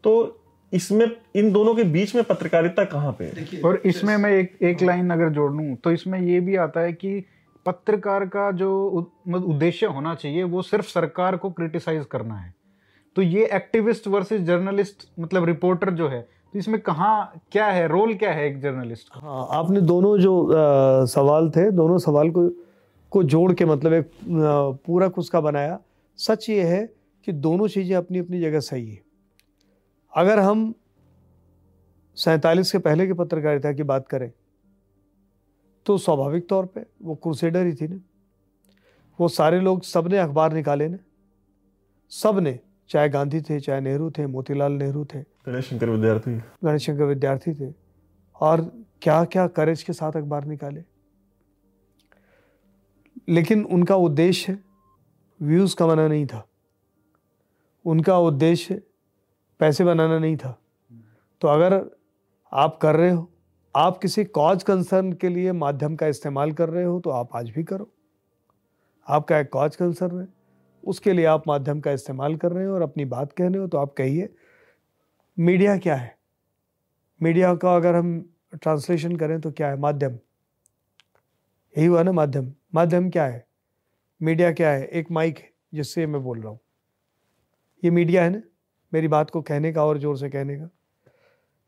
[0.03, 0.39] तो
[0.71, 3.61] इसमें इन दोनों के बीच में पत्रकारिता कहाँ पे है?
[3.65, 6.93] और इसमें मैं एक एक लाइन अगर जोड़ लूँ तो इसमें ये भी आता है
[6.93, 7.23] कि
[7.65, 8.69] पत्रकार का जो
[9.27, 12.53] मतलब उद्देश्य होना चाहिए वो सिर्फ़ सरकार को क्रिटिसाइज करना है।
[13.15, 18.13] तो ये एक्टिविस्ट वर्सेस जर्नलिस्ट मतलब रिपोर्टर जो है तो इसमें कहाँ क्या है रोल
[18.13, 19.19] क्या है एक जर्नलिस्ट का?
[19.19, 22.47] हाँ आपने दोनों जो अ, सवाल थे दोनों सवाल को
[23.11, 24.11] को जोड़ के मतलब एक
[24.85, 25.79] पूरक उसका बनाया।
[26.19, 26.85] सच ये है
[27.27, 29.01] कि दोनों चीज़ें अपनी अपनी जगह सही है।
[30.13, 30.73] अगर हम
[32.17, 34.31] सैतालीस के पहले की पत्रकारिता की बात करें
[35.85, 37.99] तो स्वाभाविक तौर पे वो क्रूसेडर ही थी ना।
[39.19, 40.97] वो सारे लोग सबने अखबार निकाले ना।
[42.11, 47.03] सबने चाहे गांधी थे चाहे नेहरू थे मोतीलाल नेहरू थे। गणेश शंकर विद्यार्थी। गणेश शंकर
[47.03, 47.71] विद्यार्थी थे।
[48.35, 48.61] और
[49.01, 50.83] क्या क्या करेज के साथ अखबार निकाले।
[53.27, 54.57] लेकिन उनका उद्देश्य
[55.41, 56.47] व्यूज़ कमाना नहीं था।
[57.85, 58.81] उनका उद्देश्य
[59.59, 60.57] पैसे बनाना नहीं था।
[61.41, 61.83] तो अगर
[62.51, 63.31] आप कर रहे हो,
[63.75, 67.49] आप किसी कॉज कंसर्न के लिए माध्यम का इस्तेमाल कर रहे हो तो आप आज
[67.49, 67.89] भी करो।
[69.07, 70.27] आपका एक कॉज कंसर्न है,
[70.83, 73.67] उसके लिए आप माध्यम का इस्तेमाल कर रहे हो और अपनी बात कह रहे हो
[73.67, 74.33] तो आप कहिए,
[75.37, 76.15] मीडिया क्या है?
[77.21, 80.13] मीडिया का अगर हम ट्रांसलेशन करें तो क्या है माध्यम?
[81.75, 83.45] यही हुआ ना माध्यम। माध्यम क्या है?
[84.21, 84.85] मीडिया क्या है?
[84.85, 86.59] एक माइक है, जिससे मैं बोल रहा हूँ।
[87.83, 88.41] ये मीडिया है ना,
[88.93, 90.69] मेरी बात को कहने का और ज़ोर से कहने का।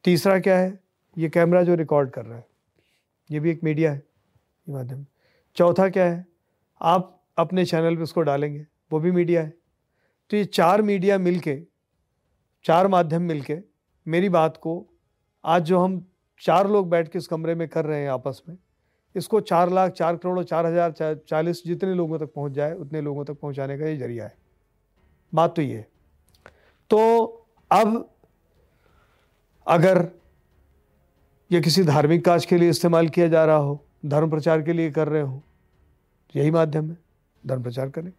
[0.04, 0.80] तीसरा क्या है?
[1.18, 2.48] ये कैमरा जो रिकॉर्ड कर रहा है।
[3.32, 5.06] ये भी एक मीडिया है, ये माध्यम।
[5.56, 6.26] चौथा क्या है?
[6.82, 9.54] आप अपने चैनल पे उसको डालेंगे, वो भी मीडिया है।
[10.30, 11.60] तो ये चार मीडिया मिलके,
[12.66, 13.58] चार माध्यम मिलके,
[14.08, 14.86] मेरी बात को
[15.44, 16.06] आज जो हम
[16.42, 18.58] चार लोग बैठ के इस कमरे में कर रहे हैं आपस में
[19.16, 23.26] इसको चार लाख, चार करोड़ चार हज़ार चालीस जितने लोगों तक पहुँच जाए, उतने लोगों
[23.26, 24.34] तक पहुँचाने का ये ज़रिया है।
[25.34, 25.86] बात तो ये
[26.92, 27.00] तो
[27.72, 28.10] अब
[29.68, 30.08] अगर
[31.52, 34.92] ये किसी धार्मिक काज के लिए इस्तेमाल किया जा रहा हो, धर्म प्रचार के लिए
[34.92, 35.42] कर रहे हो,
[36.36, 36.98] यही माध्यम है,
[37.44, 38.12] धर्म प्रचार करें।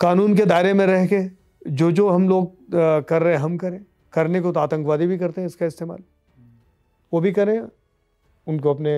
[0.00, 1.22] कानून के दायरे में रह के
[1.66, 2.54] जो जो हम लोग
[3.08, 3.80] कर रहे हैं, हम करें।
[4.12, 6.02] करने को तो आतंकवादी भी करते हैं इसका इस्तेमाल।
[7.12, 7.58] वो भी करें
[8.46, 8.94] उनको अपने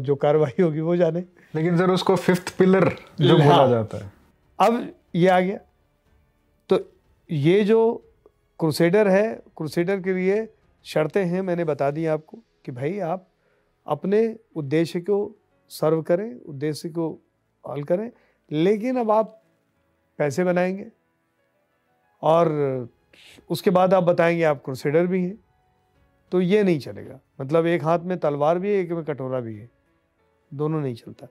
[0.00, 1.20] जो कार्रवाई होगी वो जाने।
[1.54, 2.88] लेकिन सर उसको फिफ्थ पिलर
[3.20, 4.12] जो बोला हाँ, जाता है।
[4.58, 5.58] अब ये आ गया।
[6.68, 6.78] तो
[7.30, 7.80] ये जो
[8.60, 10.46] क्रूसेडर है क्रूसेडर के लिए
[10.84, 13.28] शर्तें हैं मैंने बता दी आपको कि भाई आप
[13.86, 15.18] अपने उद्देश्य को
[15.70, 17.08] सर्व करें उद्देश्य को
[17.64, 18.10] हल करें
[18.50, 19.42] लेकिन अब आप
[20.18, 20.86] पैसे बनाएँगे।
[22.22, 22.88] और
[23.50, 25.38] उसके बाद आप बताएँगे आप क्रूसेडर भी हैं।
[26.32, 29.56] तो ये नहीं चलेगा। मतलब एक हाथ में तलवार भी है, एक में कटोरा भी
[29.56, 29.70] है।
[30.54, 31.26] दोनों नहीं चलता।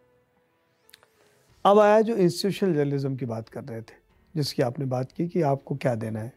[1.66, 3.94] अब आया जो इंस्टीट्यूशनल जर्नलिज्म की बात कर रहे थे,
[4.36, 6.34] जिसकी आपने बात की कि आपको क्या देना है।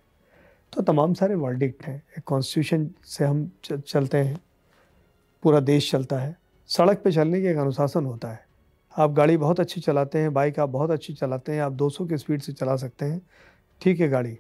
[0.73, 3.53] तो तमाम सारे वर्डिक्ट हैं। एक कॉन्स्टिट्यूशन से हम
[3.87, 4.41] चलते हैं।
[5.43, 8.47] पूरा देश चलता है। सड़क पे चलने की एक अनुशासन होता है।
[8.99, 12.17] आप गाड़ी बहुत अच्छी चलाते हैं बाइक आप बहुत अच्छी चलाते हैं, आप 200 की
[12.17, 13.23] स्पीड से चला सकते हैं।
[13.81, 14.39] ठीक है गाड़ी।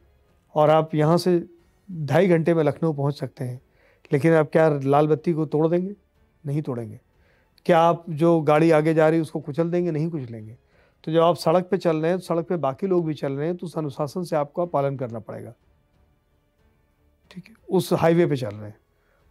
[0.55, 1.47] और आप यहाँ से
[1.93, 3.61] ढाई घंटे में लखनऊ पहुँच सकते हैं।
[4.12, 5.95] लेकिन आप क्या लाल बत्ती को तोड़ देंगे?
[6.47, 7.01] नहीं तोड़ेंगे।
[7.67, 9.90] क्या आप जो गाड़ी आगे जा रही है उसको कुचल देंगे?
[9.90, 10.57] नहीं कुचलेंगे।
[11.05, 13.33] तो जब आप सड़क पे चल रहे हैं तो सड़क पे बाकी लोग भी चल
[13.33, 15.53] रहे हैं तो उस अनुशासन से आपको पालन करना पड़ेगा।
[17.31, 17.55] ठीक है?
[17.71, 18.77] उस हाईवे पे चल रहे हैं।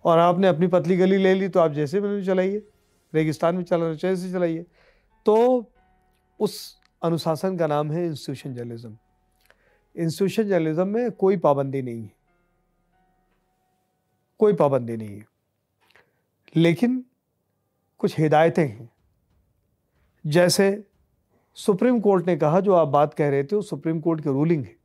[0.05, 2.67] और आपने अपनी पतली गली ले ली तो आप जैसे भी चलाइए।
[3.13, 4.65] रेगिस्तान में चल जैसे चलाइए।
[5.25, 5.65] तो
[6.39, 8.97] उस अनुशासन का नाम है इंस्टीट्यूशन जर्नलिज्म।
[9.95, 12.22] इंस्टीट्यूशन जर्नलिज्म में कोई पाबंदी नहीं है।
[14.39, 15.25] कोई पाबंदी नहीं है।
[16.55, 17.05] लेकिन
[17.97, 18.89] कुछ हिदायतें हैं।
[20.27, 20.87] जैसे
[21.53, 24.65] सुप्रीम कोर्ट ने कहा, जो आप बात कह रहे थे, वो सुप्रीम कोर्ट की रूलिंग
[24.65, 24.75] है।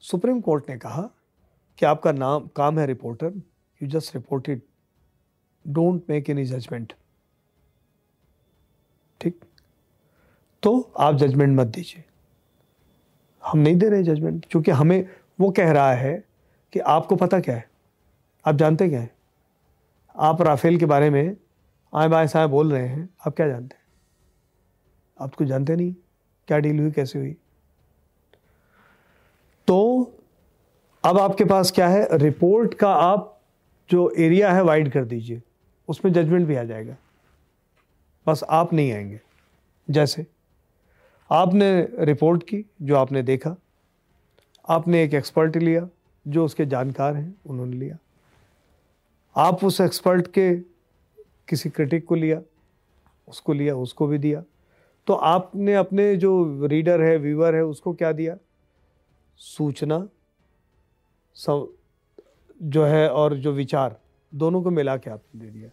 [0.00, 1.02] सुप्रीम कोर्ट ने कहा
[1.78, 3.32] कि आपका नाम, काम है reporter
[3.82, 4.62] you just reported
[5.68, 6.92] don't make any judgement
[9.20, 9.40] ठीक?
[10.62, 12.04] तो आप जजमेंट मत दीजिए।
[13.44, 15.08] हम नहीं दे रहे जजमेंट क्योंकि हमें
[15.40, 16.24] वो कह रहा है
[16.72, 17.71] कि आपको पता क्या है?
[18.44, 19.14] आप जानते क्या है?
[20.16, 21.36] आप राफेल के बारे में
[21.94, 23.82] आए बाएँ साए बोल रहे हैं, आप क्या जानते हैं?
[25.20, 25.94] आप तो जानते नहीं,
[26.48, 27.36] क्या डील हुई, कैसे हुई?
[29.66, 30.02] तो
[31.04, 32.08] अब आपके पास क्या है?
[32.12, 33.40] रिपोर्ट का आप
[33.90, 35.42] जो एरिया है वाइड कर दीजिए,
[35.88, 36.96] उसमें जजमेंट भी आ जाएगा।
[38.26, 39.20] बस आप नहीं आएँगे।
[39.90, 40.26] जैसे
[41.30, 43.56] आपने रिपोर्ट की, जो आपने देखा,
[44.68, 45.88] आपने एक एक्सपर्ट लिया,
[46.28, 47.98] जो उसके जानकार हैं, उन्होंने लिया।
[49.36, 50.56] आप उस एक्सपर्ट के
[51.48, 52.42] किसी क्रिटिक को लिया,
[53.28, 54.44] उसको लिया, उसको भी दिया।
[55.06, 58.36] तो आपने अपने जो रीडर है व्यूअर है, उसको क्या दिया?
[59.36, 60.08] सूचना
[61.34, 61.76] सब
[62.62, 64.00] जो है और जो विचार,
[64.34, 65.70] दोनों को मिला के आपने दे दिया।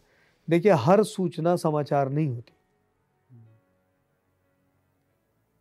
[0.49, 2.53] देखिए, हर सूचना समाचार नहीं होती।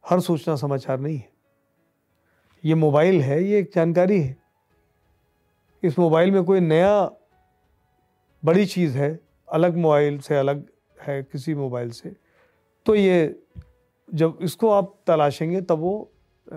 [0.08, 1.32] हर सूचना समाचार नहीं है।
[2.64, 4.36] ये मोबाइल है, ये एक जानकारी है।
[5.82, 7.10] इस मोबाइल में कोई नया
[8.44, 10.70] बड़ी चीज़ है अलग मोबाइल से अलग
[11.00, 12.16] है किसी मोबाइल से।
[12.86, 13.42] तो ये
[14.14, 16.12] जब इसको आप तलाशेंगे तब वो
[16.46, 16.50] आ,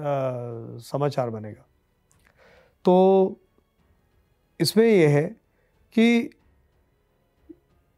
[0.77, 1.65] समाचार बनेगा।
[2.85, 3.39] तो
[4.59, 5.23] इसमें यह है
[5.93, 6.19] कि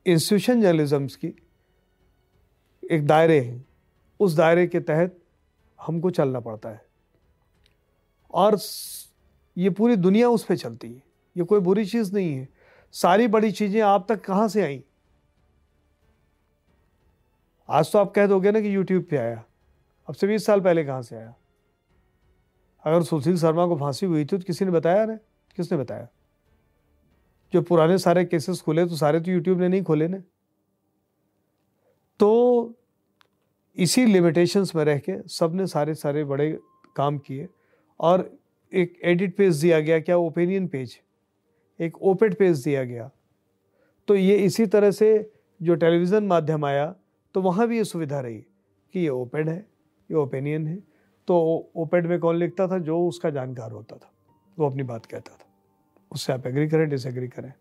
[0.06, 1.36] इंस्टीट्यूशन जर्नलिज्म की
[2.92, 3.66] एक दायरे हैं।
[4.20, 5.20] उस दायरे के तहत
[5.82, 6.86] हमको चलना पड़ता है।
[8.34, 8.60] और
[9.58, 11.04] ये पूरी दुनिया उस पर चलती है।
[11.38, 12.50] ये कोई बुरी चीज़ नहीं है।
[12.94, 14.84] सारी बड़ी चीज़ें आप तक कहाँ से आई?
[17.70, 19.44] आज तो आप कह दोगे ना कि यूट्यूब पे आया।
[20.08, 21.34] अब से बीस साल पहले कहाँ से आया?
[22.86, 25.16] अगर सुशील शर्मा को फांसी हुई थी तो किसी ने बताया ना?
[25.58, 26.08] किसने बताया?
[27.54, 30.18] जो पुराने सारे केसेस खोले तो सारे तो यूट्यूब ने नहीं खोले ना।
[32.20, 32.74] तो
[33.78, 36.52] इसी लिमिटेशंस में रह के सबने सारे सारे बड़े
[36.96, 37.48] काम किए
[38.00, 38.30] और
[38.72, 41.00] एक एडिट पेज दिया गया, क्या ओपिनियन पेज
[41.80, 43.10] एक ओपेड पेज दिया गया।
[44.08, 45.32] तो ये इसी तरह से
[45.62, 46.94] जो टेलीविज़न माध्यम आया
[47.36, 49.58] तो वहाँ भी ये सुविधा रही कि ये ओपेड है,
[50.10, 50.76] ये ओपिनियन है।
[51.28, 52.78] तो ओपेड में कौन लिखता था?
[52.80, 54.12] जो उसका जानकार होता था,
[54.58, 55.46] वो अपनी बात कहता था।
[56.12, 57.52] उससे आप एग्री करें डिसएग्री करें।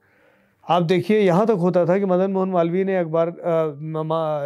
[0.66, 3.28] आप देखिए, यहाँ तक होता था कि मदन मोहन मालवीय ने अखबार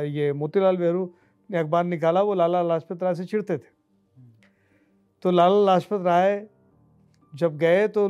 [0.06, 1.10] ये मोतीलाल नेहरू
[1.50, 3.74] ने अखबार निकाला, वो लाला लाजपत राय से चिढ़ते थे।
[5.24, 6.46] तो लाला लाजपत राय
[7.36, 8.08] जब गए तो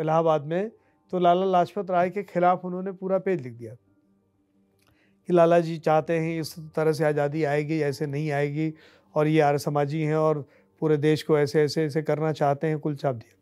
[0.00, 0.70] इलाहाबाद में
[1.12, 3.74] तो लाला लाजपत राय के खिलाफ उन्होंने पूरा पेज लिख दिया।
[5.28, 8.72] कि लाला जी चाहते हैं इस तरह से आज़ादी आएगी, ऐसे नहीं आएगी,
[9.14, 10.40] और ये आर्य समाजी हैं और
[10.82, 13.36] पूरे देश को ऐसे ऐसे ऐसे करना चाहते हैं, कुल छाप दिया।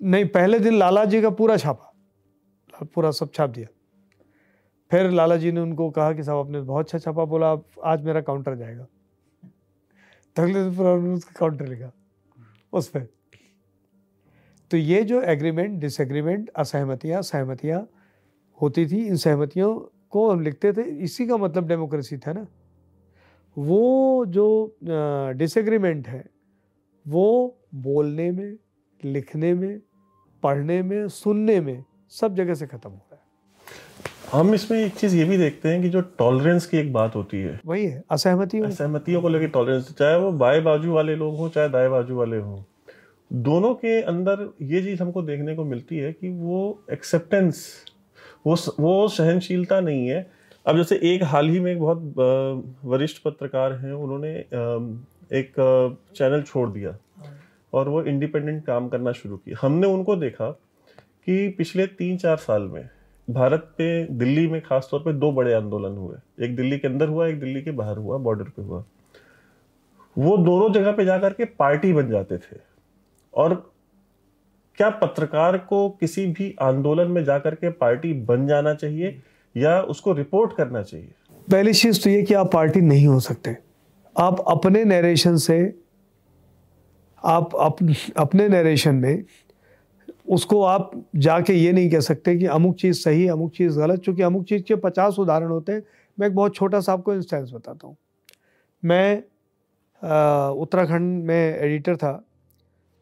[0.00, 1.92] नहीं, पहले दिन लाला जी का पूरा छापा,
[2.94, 3.68] पूरा सब छाप दिया।
[4.90, 8.20] फिर लाला जी ने उनको कहा कि साहब, आपने बहुत अच्छा छापा बोला आज मेरा
[8.22, 8.86] काउंटर जाएगा।
[10.36, 11.90] तो अगले दिन पूरा उसका काउंटर लिखा।
[12.72, 13.06] उस पर
[14.70, 17.86] तो ये जो एग्रीमेंट डिसएग्रीमेंट असहमतियाँ सहमतियाँ
[18.58, 19.74] होती थी, इन सहमतियों
[20.10, 22.46] को हम लिखते थे, इसी का मतलब डेमोक्रेसी था ना।
[23.56, 24.76] वो जो
[25.36, 26.24] डिसएग्रीमेंट है,
[27.06, 28.56] वो बोलने में,
[29.04, 29.80] लिखने में,
[30.42, 35.14] पढ़ने में, सुनने में सब जगह से खत्म हो रहा है। हम इसमें एक चीज़
[35.16, 38.58] ये भी देखते हैं कि जो टॉलरेंस की एक बात होती है वही है असहमति
[38.60, 42.36] असहमतियों को लेकर टॉलरेंस चाहे वो बाएँ बाजू वाले लोग हों चाहे दाएँ बाजू वाले
[42.36, 42.62] हों
[43.30, 46.60] दोनों के अंदर ये चीज़ हमको देखने को मिलती है कि वो
[46.92, 47.64] एक्सेप्टेंस
[48.46, 50.20] वो वो सहनशीलता नहीं है।
[50.66, 54.32] अब जैसे एक हाल ही में एक बहुत वरिष्ठ पत्रकार हैं उन्होंने
[55.38, 55.52] एक
[56.16, 56.96] चैनल छोड़ दिया
[57.72, 60.50] और वो इंडिपेंडेंट काम करना शुरू किया। हमने उनको देखा
[61.26, 62.88] कि पिछले तीन चार साल में
[63.32, 67.08] भारत पे दिल्ली में खास तौर पे दो बड़े आंदोलन हुए। एक दिल्ली के अंदर
[67.08, 68.84] हुआ एक दिल्ली के बाहर हुआ बॉर्डर पे हुआ।
[70.18, 72.56] वो दोनों जगह पे जाकर के पार्टी बन जाते थे।
[73.34, 73.72] और
[74.76, 79.22] क्या पत्रकार को किसी भी आंदोलन में जाकर के पार्टी बन जाना चाहिए
[79.56, 81.12] या उसको रिपोर्ट करना चाहिए?
[81.50, 83.56] पहली चीज़ तो ये कि आप पार्टी नहीं हो सकते।
[84.18, 85.78] आप अपने नरेशन से
[87.24, 87.76] आप अप,
[88.16, 89.24] अपने नरेशन में
[90.30, 94.22] उसको आप जाके ये नहीं कह सकते कि अमुक चीज़ सही अमुक चीज़ गलत चूँकि
[94.22, 95.82] अमुक चीज़ के पचास उदाहरण होते हैं।
[96.18, 97.96] मैं एक बहुत छोटा सा आपको इंस्टेंस बताता हूँ।
[98.82, 99.22] मैं
[100.52, 102.12] उत्तराखंड में एडिटर था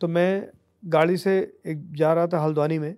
[0.01, 0.49] तो मैं
[0.83, 1.37] गाड़ी से
[1.67, 2.95] एक जा रहा था हल्द्वानी में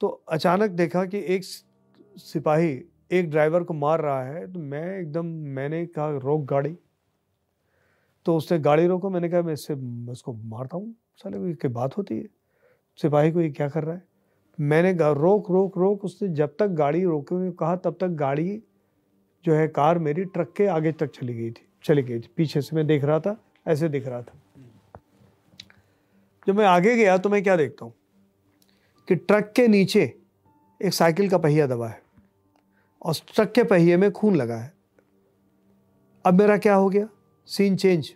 [0.00, 2.70] तो अचानक देखा कि एक सिपाही
[3.12, 6.76] एक ड्राइवर को मार रहा है तो मैं एकदम, मैंने कहा, रोक गाड़ी।
[8.26, 9.74] तो उसने गाड़ी रोको, मैंने कहा, मैं इससे
[10.12, 12.26] उसको मारता हूँ। साले की बात होती है?
[12.96, 14.02] सिपाही को ये क्या कर रहा है?
[14.60, 18.62] मैंने रोक रोक रोक उसने जब तक गाड़ी रोके कहा, तब तक गाड़ी
[19.44, 22.60] जो है, कार मेरी ट्रक के आगे तक चली गई थी, चली गई थी। पीछे
[22.60, 24.38] से मैं देख रहा था, ऐसे दिख रहा था।
[26.46, 27.94] जब मैं आगे गया तो मैं क्या देखता हूँ?
[29.08, 30.18] कि ट्रक के नीचे
[30.84, 32.02] एक साइकिल का पहिया दबा है
[33.02, 34.72] और ट्रक के पहिए में खून लगा है।
[36.26, 37.08] अब मेरा क्या हो गया?
[37.46, 38.14] Scene change.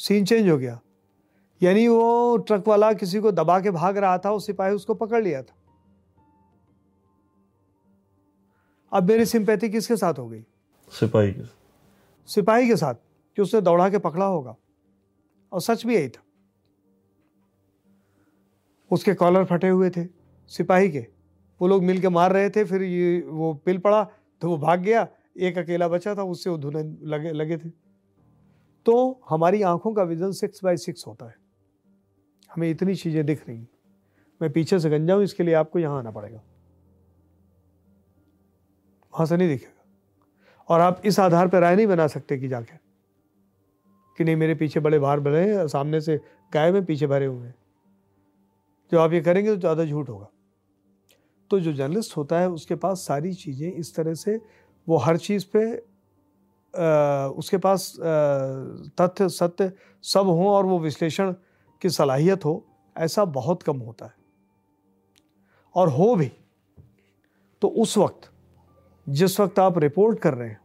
[0.00, 0.80] सीन चेंज हो गया।
[1.62, 5.22] यानी वो ट्रक वाला किसी को दबा के भाग रहा था उस सिपाही उसको पकड़
[5.22, 5.54] लिया था।
[8.92, 10.44] अब मेरी सिंपैथी किसके साथ हो गई?
[10.92, 11.42] सिपाही के
[12.28, 12.94] सिपाही के साथ
[13.36, 14.56] कि उसने दौड़ा के पकड़ा होगा।
[15.52, 16.22] और सच भी यही था।
[18.90, 20.06] उसके कॉलर फटे हुए थे
[20.50, 21.06] सिपाही के।
[21.60, 24.02] वो लोग मिल के मार रहे थे फिर ये वो पिल पड़ा
[24.42, 27.89] तो वो भाग गया। एक अकेला बचा था उससे वो धुने लगे लगे थे।
[28.86, 31.34] तो हमारी आँखों का विजन सिक्स बाई सिक्स होता है।
[32.50, 33.66] हमें इतनी चीज़ें दिख रही
[34.40, 36.42] मैं पीछे से गंजा हूँ, इसके लिए आपको यहाँ आना पड़ेगा।
[39.12, 42.76] वहाँ से नहीं दिखेगा। और आप इस आधार पर राय नहीं बना सकते कि जाके,
[44.18, 46.16] कि नहीं, मेरे पीछे बड़े भार भरे हैं, सामने से
[46.52, 47.54] गाय में पीछे भरे हुए हैं।
[48.92, 50.30] जो आप ये करेंगे तो ज़्यादा झूठ होगा।
[51.50, 54.40] तो जो जर्नलिस्ट होता है, उसके पास सारी चीज़ें इस तरह से,
[54.86, 55.89] वो हर चीज़ पे
[56.74, 59.72] उसके पास तथ्य, सत्य
[60.04, 61.32] सब हो और वो विश्लेषण
[61.82, 62.64] की सलाहियत हो,
[62.96, 64.14] ऐसा बहुत कम होता है।
[65.74, 66.30] और हो भी।
[67.62, 68.30] तो उस वक्त,
[69.06, 70.60] जिस वक्त आप रिपोर्ट कर रहे हैं,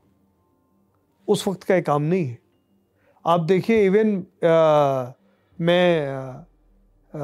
[1.27, 2.37] उस वक्त का एक काम नहीं है।
[3.25, 4.25] आप देखिए, इवन
[5.59, 6.05] मैं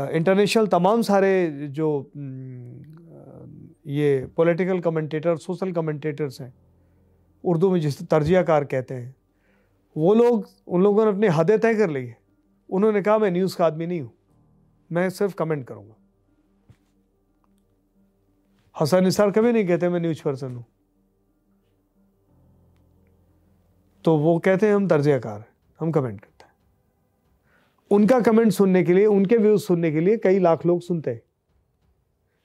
[0.10, 2.12] इंटरनेशनल तमाम सारे जो
[3.88, 6.54] ये पॉलिटिकल कमेंटेटर, सोशल कमेंटेटर्स हैं
[7.44, 9.16] उर्दू में जिसे तर्जियाकार कहते हैं,
[9.96, 12.18] वो लोग, उन लोगों ने अपनी हदें तय कर ली है।
[12.70, 14.12] उन्होंने कहा, मैं न्यूज़ का आदमी नहीं हूँ,
[14.92, 15.96] मैं सिर्फ़ कमेंट करूँगा।
[18.76, 20.66] हसन निसार कभी नहीं कहते, मैं न्यूज़ पर्सन हूँ।
[24.06, 25.48] तो वो कहते हैं, हम तर्जयाकार हैं,
[25.80, 26.54] हम कमेंट करते हैं।
[27.92, 31.22] उनका कमेंट सुनने के लिए, उनके व्यूज़ सुनने के लिए कई लाख लोग सुनते हैं,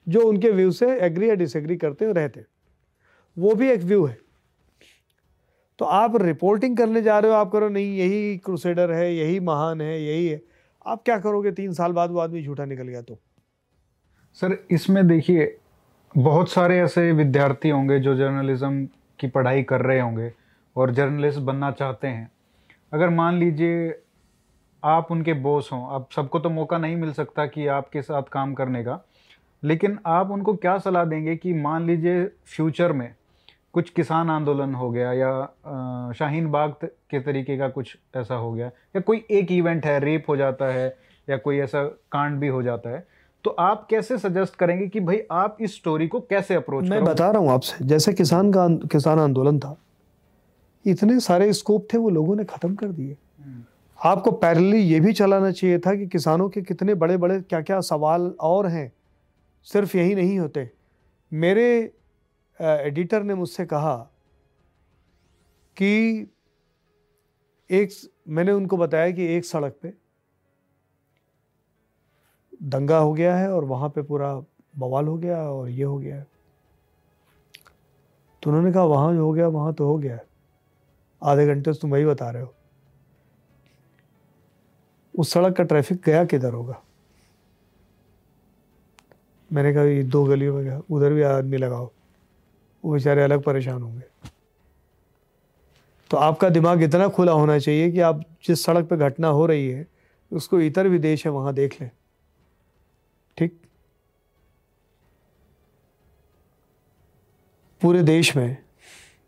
[0.06, 2.46] जो उनके व्यू से एग्री या डिसएग्री करते हैं रहते हैं।
[3.37, 4.25] वो भी एक व्यू है।
[5.78, 9.80] तो आप रिपोर्टिंग करने जा रहे हो, आप करो, नहीं, यही क्रूसेडर है, यही महान
[9.80, 10.42] है, यही है।
[10.86, 11.52] आप क्या करोगे?
[11.52, 13.18] तीन साल बाद वो आदमी झूठा निकल गया तो?
[14.34, 15.58] सर, इसमें देखिए,
[16.16, 18.88] बहुत सारे ऐसे विद्यार्थी होंगे जो जर्नलिज्म
[19.20, 20.32] की पढ़ाई कर रहे होंगे
[20.76, 22.30] और जर्नलिस्ट बनना चाहते हैं।
[22.92, 24.00] अगर मान लीजिए
[24.84, 28.54] आप उनके बॉस हों, अब सबको तो मौका नहीं मिल सकता कि आपके साथ काम
[28.54, 29.06] करने का,
[29.64, 33.14] लेकिन आप उनको क्या सलाह देंगे कि मान लीजिए फ्यूचर में
[33.76, 38.66] कुछ किसान आंदोलन हो गया या शाहीन बाग के तरीके का कुछ ऐसा हो गया
[38.66, 40.96] या कोई एक इवेंट है रेप हो जाता है
[41.28, 43.06] या कोई ऐसा कांड भी हो जाता है
[43.44, 47.30] तो आप कैसे सजेस्ट करेंगे कि भाई आप इस स्टोरी को कैसे अप्रोच मैं बता
[47.30, 49.76] रहा हूँ आपसे जैसे किसान का किसान आंदोलन था
[50.86, 53.16] इतने सारे स्कोप थे वो लोगों ने ख़त्म कर दिए।
[53.98, 57.80] आपको पैरली ये भी चलाना चाहिए था कि किसानों के कितने बड़े बड़े क्या क्या
[57.80, 58.92] सवाल और हैं
[59.62, 60.68] सिर्फ़ यही नहीं होते।
[61.32, 61.92] मेरे
[62.61, 63.97] एडिटर ने मुझसे कहा
[65.77, 66.27] कि
[67.71, 67.90] एक
[68.29, 69.92] मैंने उनको बताया कि एक सड़क पे
[72.62, 74.35] दंगा हो गया है और वहाँ पे पूरा
[74.79, 76.27] बवाल हो गया और ये हो गया है।
[78.42, 80.27] तो उन्होंने कहा, वहाँ जो हो गया, वहाँ तो हो गया है।
[81.23, 82.55] आधे घंटे से तुम वही बता रहे हो।
[85.19, 86.83] उस सड़क का ट्रैफ़िक गया किधर होगा?
[89.53, 91.92] मैंने कहा, ये दो गलियों में गया, उधर भी आदमी लगाओ
[92.87, 94.03] वो बेचारे अलग परेशान होंगे।
[96.11, 99.68] तो आपका दिमाग इतना खुला होना चाहिए कि आप जिस सड़क पर घटना हो रही
[99.68, 99.87] है,
[100.33, 101.90] उसको इतर भी देश है, वहाँ देख लें।
[103.37, 103.61] ठीक?
[107.81, 108.57] पूरे देश में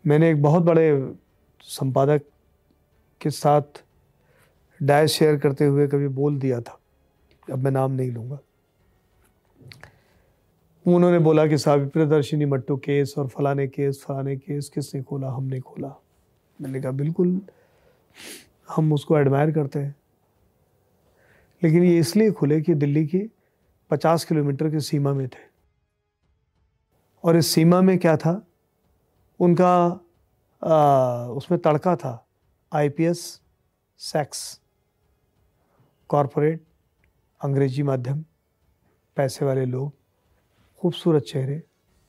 [0.07, 1.13] मैंने एक बहुत बड़े
[1.61, 2.21] संपादक
[3.21, 3.83] के साथ
[4.83, 6.79] डायस शेयर करते हुए कभी बोल दिया था।
[7.51, 8.39] अब मैं नाम नहीं लूँगा।
[10.95, 15.59] उन्होंने बोला कि साहब प्रदर्शनी मट्टू केस और फलाने केस फलाने केस किसने खोला हमने
[15.59, 16.01] खोला।
[16.61, 17.41] मैंने कहा बिल्कुल
[18.69, 19.95] हम उसको एडमायर करते हैं।
[21.63, 23.31] लेकिन ये इसलिए खुले कि दिल्ली की
[23.89, 25.49] पचास किलोमीटर की सीमा में थे।
[27.23, 28.47] और इस सीमा में क्या था?
[29.39, 29.99] उनका
[30.63, 32.27] आ, उसमें तड़का था
[32.73, 33.41] आईपीएस
[33.97, 34.61] सेक्स
[36.07, 36.63] कॉरपोरेट
[37.41, 38.25] अंग्रेज़ी माध्यम
[39.15, 39.98] पैसे वाले लोग।
[40.81, 41.63] खूबसूरत चेहरे,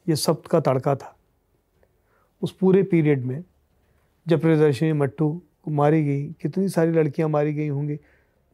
[0.09, 1.17] ये सब का तड़का था।
[2.43, 3.45] उस पूरे पीरियड में,
[4.29, 7.99] जब प्रियदर्शनी मट्टू मारी गई, कितनी सारी लड़कियाँ मारी गई होंगी,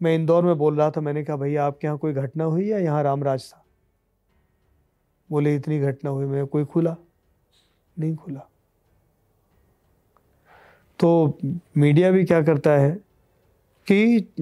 [0.02, 2.78] मैं इंदौर में बोल रहा था, मैंने कहा, भैया, आपके यहाँ कोई घटना हुई या
[2.78, 3.62] यहाँ रामराज था
[5.30, 6.96] बोले, इतनी घटना हुई, मैं, कोई खुला?
[7.98, 8.48] नहीं खुला.
[10.98, 11.38] तो
[11.76, 12.90] मीडिया भी क्या करता है
[13.86, 14.32] कि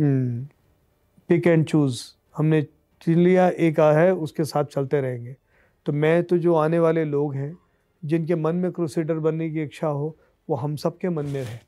[1.29, 2.03] पिक एंड चूज़
[2.37, 2.67] हमने
[3.09, 5.37] लिया एक आ है, उसके साथ चलते रहेंगे।
[5.87, 7.57] तो मैं तो जो आने वाले लोग हैं,
[8.03, 10.17] जिनके मन में क्रूसेडर बनने की इच्छा हो,
[10.49, 11.59] वो हम सब के मन में रहे।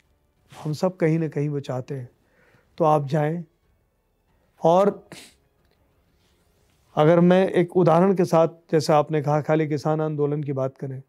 [0.52, 2.08] हम सब कहीं ना कहीं वो चाहते हैं।
[2.78, 3.44] तो आप जाएँ।
[4.62, 5.08] और
[6.96, 11.02] अगर मैं एक उदाहरण के साथ, जैसे आपने कहा, खाली किसान आंदोलन की बात करें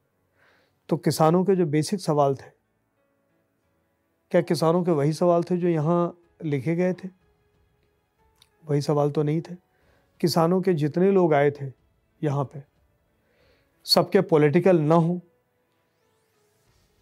[0.90, 2.50] तो किसानों के जो बेसिक सवाल थे,
[4.32, 7.10] क्या किसानों के वही सवाल थे जो यहाँ लिखे गए थे?
[8.66, 9.56] वही सवाल तो नहीं थे।
[10.22, 11.72] किसानों के जितने लोग आए थे
[12.22, 12.60] यहाँ पे
[13.88, 15.22] सबके पॉलिटिकल ना हो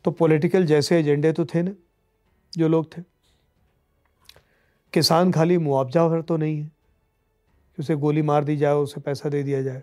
[0.06, 1.72] तो पॉलिटिकल जैसे एजेंडे तो थे ना,
[2.54, 3.02] जो लोग थे।
[4.94, 9.30] किसान खाली मुआवजा भर तो नहीं है, कि उसे गोली मार दी जाए, उसे पैसा
[9.30, 9.82] दे दिया जाए।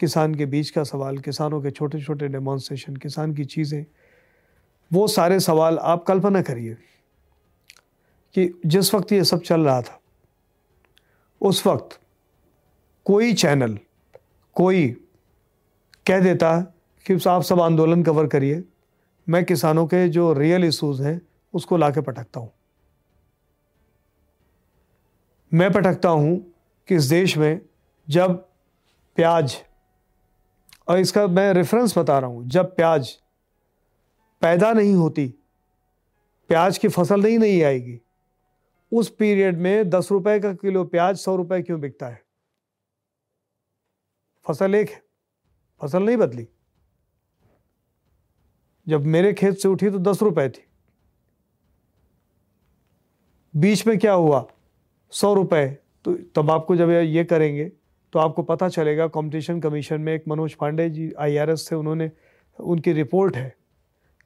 [0.00, 3.84] किसान के बीच का सवाल, किसानों के छोटे छोटे डेमोन्स्ट्रेशन किसान की चीज़ें,
[4.90, 6.74] वो सारे सवाल आप कल्पना करिए
[8.34, 10.00] कि जिस वक्त ये सब चल रहा था,
[11.40, 12.00] उस वक्त
[13.06, 13.78] कोई चैनल
[14.58, 14.86] कोई
[16.06, 16.60] कह देता
[17.06, 18.62] कि आप सब आंदोलन कवर करिए।
[19.26, 21.20] मैं किसानों के जो रियल इश्यूज़ हैं,
[21.54, 22.50] उसको ला के पटकता हूँ।
[25.52, 26.36] मैं पटकता हूँ
[26.88, 27.60] कि इस देश में
[28.08, 28.36] जब
[29.18, 29.56] प्याज,
[30.88, 33.16] और इसका मैं रेफरेंस बता रहा हूँ, जब प्याज
[34.42, 35.26] पैदा नहीं होती,
[36.50, 38.00] प्याज की फ़सल नहीं नहीं आएगी,
[38.92, 42.26] उस पीरियड में दस रुपए का किलो प्याज सौ रुपए क्यों बिकता है?
[44.48, 45.02] फ़सल एक है।
[45.80, 46.46] फ़सल नहीं बदली।
[48.86, 50.64] जब मेरे खेत से उठी तो दस रुपए थी।
[53.54, 54.46] बीच में क्या हुआ?
[55.12, 55.66] सौ रुपए।
[56.04, 57.64] तो तब आपको जब ये करेंगे
[58.12, 62.10] तो आपको पता चलेगा कंपटीशन कमीशन में एक मनोज पांडे जी आईआरएस से उन्होंने,
[62.58, 63.56] उनकी रिपोर्ट है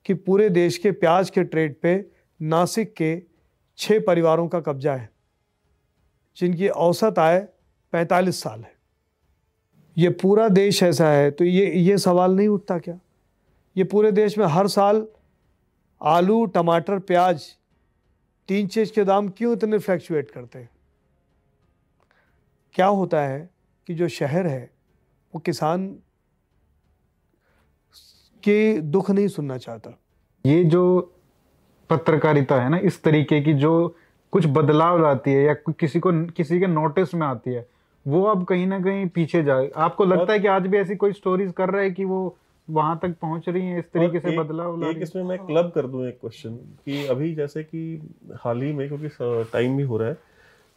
[0.07, 1.95] कि पूरे देश के प्याज के ट्रेड पे
[2.41, 3.23] नासिक के
[3.79, 5.09] छः परिवारों का कब्जा है,
[6.37, 7.41] जिनकी औसत आय
[7.93, 8.72] पैंतालीस साल है।
[9.99, 12.99] ये पूरा देश ऐसा है तो ये ये सवाल नहीं उठता क्या?
[13.77, 15.07] ये पूरे देश में हर साल
[16.03, 17.43] आलू, टमाटर, प्याज,
[18.49, 20.71] तीन चीज़ के दाम क्यों इतने फ्लैक्चुएट करते हैं?
[22.75, 23.51] क्या होता है
[23.87, 24.71] कि जो शहर है,
[25.35, 25.89] वो किसान
[28.43, 29.99] के दुख नहीं सुनना चाहता?
[30.47, 31.15] ये जो
[31.91, 33.97] पत्रकारिता है ना, इस तरीके की जो
[34.33, 37.72] कुछ बदलाव लाती है या किसी को किसी के नोटिस में आती है
[38.07, 41.13] वो अब कहीं ना कहीं पीछे जाए आपको लगता है कि आज भी ऐसी कोई
[41.13, 42.37] स्टोरीज कर रहा है कि वो
[42.71, 45.87] वहाँ तक पहुँच रही है इस तरीके से बदलाव ला एक इसमें मैं क्लब कर
[45.87, 46.55] दूँ एक क्वेश्चन
[46.87, 48.11] कि अभी जैसे कि
[48.45, 49.09] हाल ही में क्योंकि
[49.53, 50.15] टाइम भी हो रहा है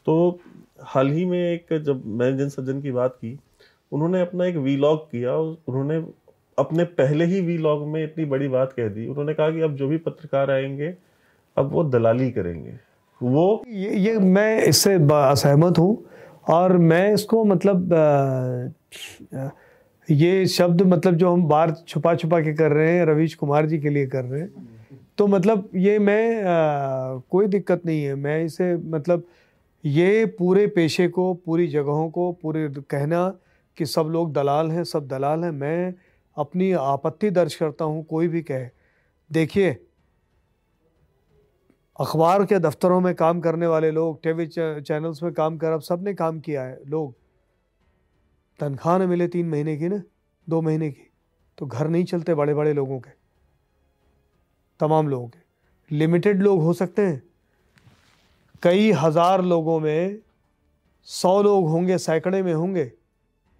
[0.07, 0.39] तो
[0.84, 3.38] हाल ही में एक जब मैं जिन सज्जन की बात की
[3.91, 5.97] उन्होंने अपना एक वीलॉग किया उन्होंने
[6.59, 9.88] अपने पहले ही वीलॉग में इतनी बड़ी बात कह दी। उन्होंने कहा कि अब जो
[9.88, 10.95] भी पत्रकार आएँगे
[11.57, 12.73] अब वो दलाली करेंगे।
[13.21, 16.05] वो ये, ये मैं इससे असहमत हूँ
[16.45, 19.49] और मैं इसको मतलब आ,
[20.09, 23.79] ये शब्द मतलब जो हम बाहर छुपा छुपा के कर रहे हैं रवीश कुमार जी
[23.79, 24.67] के लिए कर रहे हैं
[25.17, 29.23] तो मतलब ये मैं आ, कोई दिक्कत नहीं है। मैं इसे मतलब
[29.83, 33.27] ये पूरे पेशे को पूरी जगहों को पूरे कहना
[33.77, 35.93] कि सब लोग दलाल हैं सब दलाल हैं। मैं
[36.37, 38.67] अपनी आपत्ति दर्ज करता हूँ कोई भी कहे।
[39.31, 39.75] देखिए
[41.99, 46.13] अखबार के दफ्तरों में काम करने वाले लोग, टीवी चैनल्स में काम कर, अब सबने
[46.13, 47.13] काम किया है। लोग,
[48.59, 50.01] तनख्वाह न मिले तीन महीने की ना,
[50.47, 51.09] दो महीने की
[51.57, 53.09] तो घर नहीं चलते बड़े बड़े लोगों के,
[54.79, 55.39] तमाम लोगों के।
[55.91, 57.21] लिमिटेड लोग हो सकते हैं।
[58.63, 60.19] कई हज़ार लोगों में
[61.07, 62.91] सौ लोग होंगे, सैकड़े में होंगे,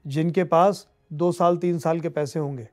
[0.06, 2.68] जिनके पास दो साल, तीन साल के पैसे होंगे।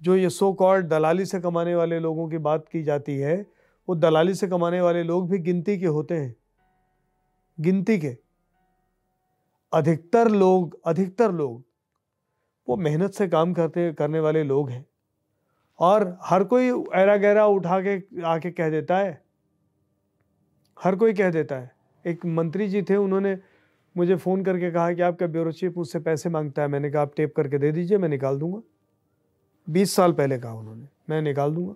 [0.00, 3.44] जो ये सो कॉल्ड दलाली से कमाने वाले लोगों की बात की जाती है
[3.88, 6.36] वो दलाली से कमाने वाले लोग भी गिनती के होते हैं।
[7.60, 8.16] गिनती के।
[9.72, 11.64] अधिकतर लोग अधिकतर लोग,
[12.68, 14.86] वो मेहनत से काम करते, करने वाले लोग हैं।
[15.78, 19.24] और हर कोई ऐरा गहरा उठा के, आके कह देता है।
[20.82, 21.76] हर कोई कह देता है।
[22.06, 23.38] एक मंत्री जी थे, उन्होंने
[23.96, 27.14] मुझे फ़ोन करके कहा कि आपका ब्यूरो चीफ मुझसे पैसे माँगता है, मैंने कहा आप
[27.16, 28.60] टेप करके दे दीजिए, मैं निकाल दूँगा।
[29.70, 31.74] बीस साल पहले कहा उन्होंने, मैं निकाल दूँगा।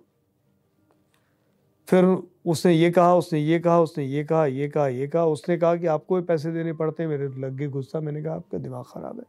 [1.89, 2.05] फिर
[2.45, 5.75] उसने ये कहा, उसने ये कहा, उसने ये कहा ये कहा ये कहा। उसने कहा
[5.75, 8.83] कि आपको भी पैसे देने पड़ते हैं, मेरे लग गई गुस्सा। मैंने कहा, आपका दिमाग
[8.83, 9.25] ख़राब है।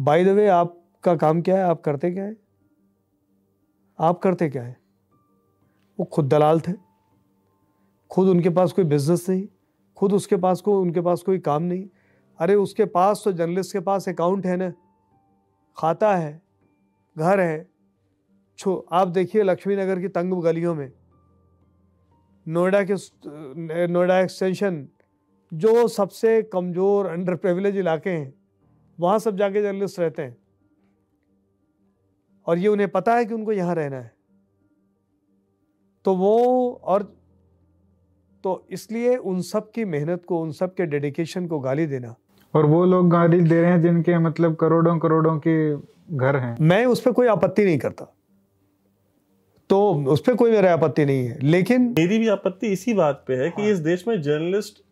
[0.00, 1.62] बाई द वे आपका काम क्या है?
[1.62, 2.36] आप करते क्या है?
[3.98, 4.76] आप करते क्या है?
[6.00, 6.72] वो खुद दलाल थे।
[8.10, 9.48] खुद उनके पास कोई बिज़नेस नहीं।
[9.96, 11.88] खुद उसके पास को, उनके पास कोई काम नहीं।
[12.38, 14.72] अरे, उसके पास तो जर्नलिस्ट के पास अकाउंट है ना।
[15.76, 16.42] खाता है,
[17.18, 17.70] घर है।
[18.58, 20.92] छो, आप देखिए लक्ष्मी नगर की तंग गलियों में।
[22.46, 22.94] नोएडा के
[23.86, 24.86] नोएडा एक्सटेंशन
[25.52, 28.32] जो सबसे कमज़ोर अंडर प्रिविलेज इलाके हैं
[28.98, 30.36] वहाँ सब जाके जर्नलिस्ट रहते हैं।
[32.46, 34.12] और ये उन्हें पता है कि उनको यहाँ रहना है।
[36.04, 37.02] तो वो और
[38.44, 42.14] तो इसलिए उन सब की मेहनत को उन सब के डेडिकेशन को गाली देना।
[42.54, 45.54] और वो लोग गाली दे रहे हैं जिनके मतलब करोड़ों करोड़ों के
[46.16, 48.12] घर हैं। मैं उस पर कोई आपत्ति नहीं करता।
[49.70, 49.80] तो
[50.12, 53.48] उस पर कोई मेरा आपत्ति नहीं है। लेकिन मेरी भी आपत्ति इसी बात पे है
[53.50, 54.82] कि इस देश में जर्नलिस्ट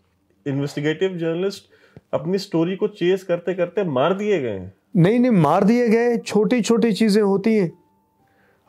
[0.46, 1.68] इन्वेस्टिगेटिव जर्नलिस्ट
[2.14, 6.16] अपनी स्टोरी को चेस करते करते मार दिए गए हैं। नहीं नहीं मार दिए गए
[6.18, 7.70] छोटी छोटी चीज़ें होती हैं।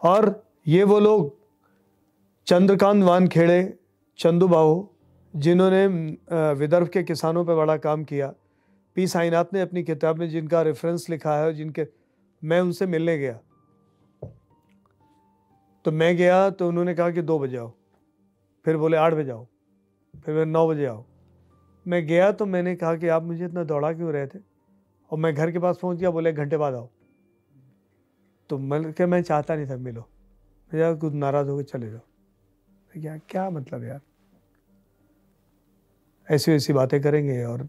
[0.02, 1.36] और ये वो लोग
[2.48, 3.74] चंद्रकांत वान खेड़े
[4.20, 4.88] चंदू बाहू
[5.34, 5.86] जिन्होंने
[6.54, 8.34] विदर्भ के किसानों पर बड़ा काम किया।
[8.96, 11.88] पी साईनाथ ने अपनी किताब में जिनका रेफरेंस लिखा है जिनके
[12.44, 13.40] मैं उनसे मिलने गया।
[15.86, 17.72] तो मैं गया तो उन्होंने कहा कि दो बजे आओ।
[18.66, 19.48] फिर बोले, आठ बजे आओ।
[20.26, 21.06] फिर मैं नौ बजे आओ।
[21.88, 24.40] मैं गया तो मैंने कहा कि आप मुझे इतना दौड़ा क्यों रहे थे?
[25.12, 26.90] और मैं घर के पास पहुँच गया, बोले घंटे बाद आओ।
[28.50, 30.02] तो मैं क्या मैं चाहता नहीं था मिलो।
[30.72, 32.00] भैया कुछ नाराज़ होकर चले जाओ।
[32.94, 34.02] क्या क्या मतलब यार?
[36.30, 37.68] ऐसी वैसी बातें करेंगे और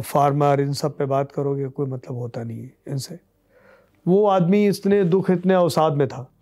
[0.00, 3.18] फार्मर इन सब पे बात करोगे, कोई मतलब होता नहीं है इनसे।
[4.08, 6.33] वो आदमी इतने दुख, इतने अवसाद में था।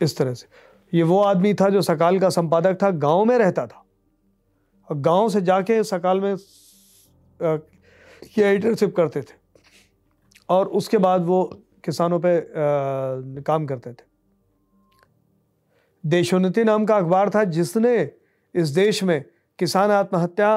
[0.00, 0.46] इस तरह से।
[0.94, 3.84] ये वो आदमी था जो सकाल का संपादक था गाँव में रहता था।
[4.90, 6.34] और गाँव से जाके सकाल में
[8.38, 9.34] ये एडिटरशिप करते थे।
[10.48, 11.44] और उसके बाद वो
[11.84, 12.42] किसानों पे आ,
[13.42, 14.04] काम करते थे।
[16.04, 18.10] देशोन्नति नाम का अखबार था जिसने
[18.54, 19.24] इस देश में
[19.58, 20.56] किसान आत्महत्या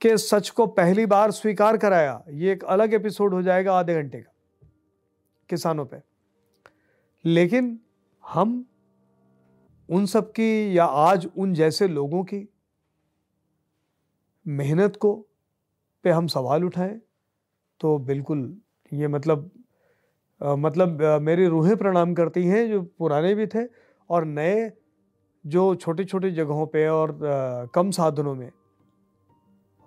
[0.00, 4.18] के सच को पहली बार स्वीकार कराया। ये एक अलग एपिसोड हो जाएगा आधे घंटे
[4.18, 4.32] का
[5.50, 5.96] किसानों पे।
[7.24, 7.78] लेकिन
[8.32, 8.66] हम
[9.90, 12.48] उन सब की या आज उन जैसे लोगों की
[14.46, 15.26] मेहनत को
[16.02, 17.00] पे हम सवाल उठाएँ
[17.80, 18.60] तो बिल्कुल
[18.92, 19.50] ये मतलब
[20.42, 23.64] आ, मतलब आ, मेरी रूहें प्रणाम करती हैं जो पुराने भी थे
[24.10, 24.72] और नए
[25.46, 28.50] जो छोटे छोटे जगहों पे और आ, कम साधनों में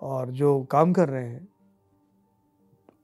[0.01, 1.47] और जो काम कर रहे हैं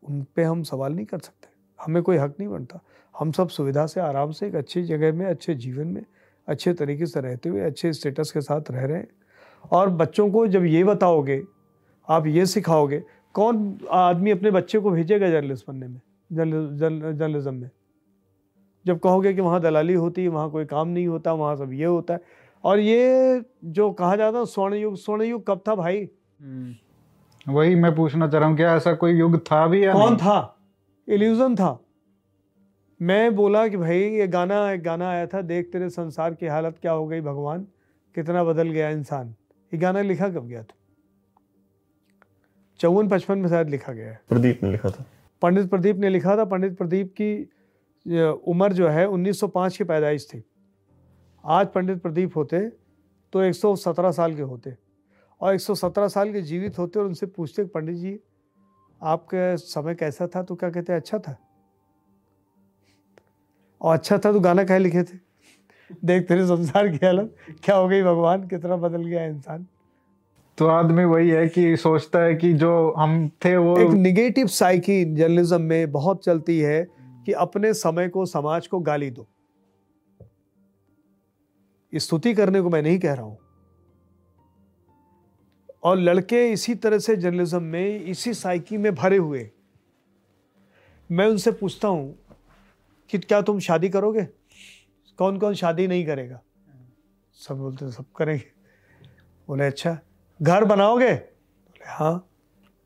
[0.04, 1.48] उन पे हम सवाल नहीं कर सकते।
[1.84, 2.80] हमें कोई हक नहीं बनता।
[3.20, 6.06] हम सब सुविधा से आराम से एक अच्छी जगह में अच्छे जीवन में
[6.48, 9.08] अच्छे तरीके से रहते हुए अच्छे स्टेटस के साथ रह रहे हैं।
[9.72, 11.42] और बच्चों को जब ये बताओगे
[12.10, 13.04] आप ये सिखाओगे
[13.34, 16.00] कौन आदमी अपने बच्चे को भेजेगा जर्नलिस्ट बनने में
[16.32, 17.70] जर्नलिज्म में?
[18.86, 21.86] जब कहोगे कि वहाँ दलाली होती है वहाँ कोई काम नहीं होता वहाँ सब ये
[21.86, 22.22] होता है।
[22.64, 26.08] और ये जो कहा जाता है स्वर्ण युग स्वर्ण युग कब था भाई?
[26.42, 30.06] हम्म। वही मैं पूछना चाह रहा हूँ क्या ऐसा कोई युग था भी या कौन
[30.06, 30.18] नहीं?
[30.18, 30.58] था?
[31.08, 31.80] इल्यूजन था।
[33.02, 36.78] मैं बोला कि भाई ये गाना एक गाना आया था देख तेरे संसार की हालत
[36.82, 37.68] क्या हो गई भगवान
[38.16, 39.30] कितना बदल गया इंसान।
[39.72, 40.76] ये गाना लिखा कब गया था?
[42.80, 45.06] चौवन पचपन में शायद लिखा गया है। प्रदीप ने लिखा था।
[45.42, 47.32] पंडित प्रदीप ने लिखा था। पंडित प्रदीप की
[48.48, 50.44] उम्र जो है 1905 की पैदाइश थी।
[51.44, 52.68] आज पंडित प्रदीप होते
[53.34, 54.76] तो 117 साल के होते
[55.42, 58.20] और 117 साल के जीवित होते और उनसे पूछते पंडित जी
[59.02, 60.44] आपका समय कैसा था?
[60.44, 61.38] तो क्या कहते अच्छा था?
[63.82, 65.18] और अच्छा था तो गाना कह लिखे थे?
[66.06, 68.48] देख तेरे संसार की हालत क्या हो गई भगवान?
[68.48, 69.66] कितना बदल गया इंसान।
[70.58, 75.04] तो आदमी वही है कि सोचता है कि जो हम थे वो एक निगेटिव साइकी
[75.16, 76.88] जर्नलिज्म में बहुत चलती है
[77.26, 79.28] कि अपने समय को समाज को गाली दो।
[81.94, 83.38] स्तुति करने को मैं नहीं कह रहा हूँ।
[85.84, 89.50] और लड़के इसी तरह से जर्नलिज्म में इसी साइकी में भरे हुए।
[91.10, 92.16] मैं उनसे पूछता हूँ
[93.10, 94.24] कि क्या तुम शादी करोगे?
[95.20, 96.42] कौन कौन शादी नहीं करेगा?
[97.40, 98.44] सब बोलते सब करेंगे।
[99.48, 99.98] बोले अच्छा
[100.40, 101.14] घर बनाओगे?
[101.14, 102.30] बोले हाँ।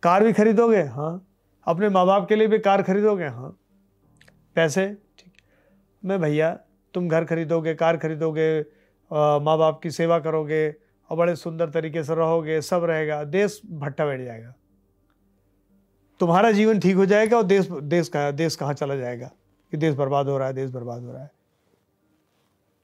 [0.04, 0.82] कार भी खरीदोगे?
[0.82, 1.28] हाँ।
[1.68, 3.26] अपने माँ बाप के लिए भी कार खरीदोगे?
[3.26, 3.58] हाँ।
[4.56, 4.86] पैसे?
[5.20, 5.34] ठीक।
[6.04, 6.52] मैं भैया,
[6.94, 8.62] तुम घर खरीदोगे, कार खरीदोगे
[9.12, 10.70] माँ बाप की सेवा करोगे
[11.10, 14.54] और बड़े सुंदर तरीके से रहोगे, सब रहेगा, देश भट्टा बैठ जाएगा।
[16.20, 19.32] तुम्हारा जीवन ठीक हो जाएगा और देश देश का देश कहाँ चला जाएगा?
[19.72, 21.32] कि देश बर्बाद हो रहा है, देश बर्बाद हो रहा है।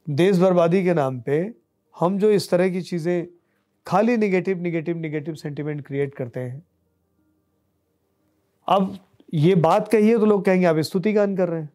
[0.08, 1.40] देश बर्बादी के नाम पे
[1.96, 3.28] हम जो इस तरह की चीज़ें
[3.88, 6.64] खाली negative negative negative sentiment create करते हैं।
[8.68, 8.98] अब
[9.34, 11.70] ये बात कही है तो लोग कहेंगे, आप स्तुति गान कर रहे हैं।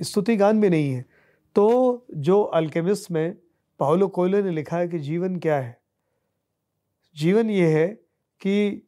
[0.00, 1.04] स्तुति गान भी नहीं है।
[1.56, 3.36] तो जो अल्केमिस्ट में
[3.80, 5.78] पाउलो कोयले ने लिखा है कि जीवन क्या है,
[7.16, 7.86] जीवन ये है
[8.40, 8.82] कि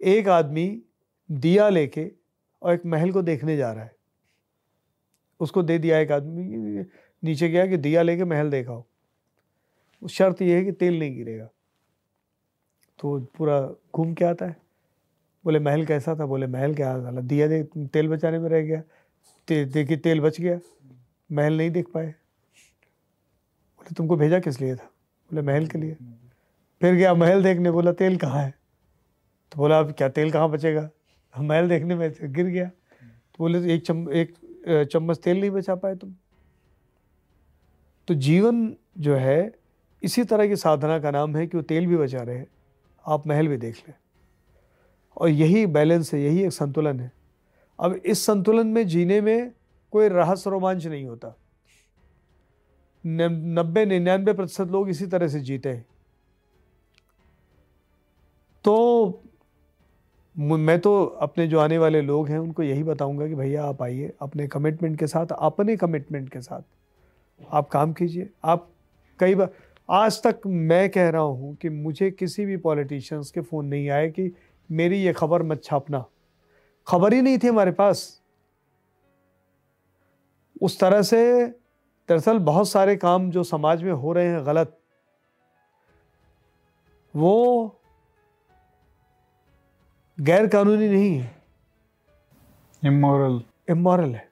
[0.00, 0.82] एक आदमी
[1.30, 2.10] दिया लेके
[2.62, 3.94] और एक महल को देखने जा रहा है।
[5.42, 6.44] उसको दे दिया एक आदमी
[7.24, 8.86] नीचे गया कि दिया लेके महल देखा हो
[10.10, 11.48] शर्त यह है कि तेल नहीं गिरेगा।
[12.98, 13.60] तो पूरा
[13.94, 14.56] घूम के आता है।
[15.44, 16.26] बोले महल कैसा था?
[16.26, 17.20] बोले महल क्या था?
[17.20, 18.82] दिया दे तेल बचाने में रह गया।
[19.48, 20.58] ते, देखिए तेल बच गया।
[21.32, 22.06] महल नहीं देख पाए।
[23.78, 24.84] बोले तुमको भेजा किस लिए था?
[25.30, 25.96] बोले महल के लिए।
[26.80, 28.54] फिर गया महल देखने बोला तेल कहाँ है?
[29.52, 30.90] तो बोला अब क्या तेल कहाँ बचेगा?
[31.38, 34.34] महल देखने में गिर गया। तो बोले एक चम एक
[34.68, 36.14] चम्मच तेल नहीं बचा पाए तुम।
[38.08, 39.54] तो जीवन जो है,
[40.02, 42.44] इसी तरह की साधना का नाम है कि वो तेल भी बचा रहे
[43.06, 43.94] आप महल भी देख लें।
[45.16, 47.12] और यही बैलेंस है, यही एक संतुलन है।
[47.80, 49.52] अब इस संतुलन में जीने में
[49.90, 51.36] कोई रहस्य रोमांच नहीं होता।
[53.06, 55.86] नब्बे निन्यानवे प्रतिशत लोग इसी तरह से जीते हैं।
[58.64, 59.21] तो
[60.36, 64.12] मैं तो अपने जो आने वाले लोग हैं, उनको यही बताऊँगा कि भैया आप आइए
[64.22, 66.62] अपने कमिटमेंट के साथ, अपने कमिटमेंट के साथ।
[67.50, 68.68] आप काम कीजिए। आप
[69.20, 69.50] कई बार,
[69.88, 74.08] आज तक मैं कह रहा हूँ कि मुझे किसी भी पॉलिटिशियंस के फ़ोन नहीं आए
[74.10, 74.30] कि
[74.70, 76.04] मेरी ये खबर मत छापना।
[76.86, 78.20] खबर ही नहीं थी हमारे पास।
[80.62, 81.46] उस तरह से
[82.08, 84.78] दरअसल बहुत सारे काम जो समाज में हो रहे हैं गलत,
[87.14, 87.78] वो
[90.22, 91.30] गैर कानूनी नहीं है।
[92.82, 94.28] इमोरल इमोरल है।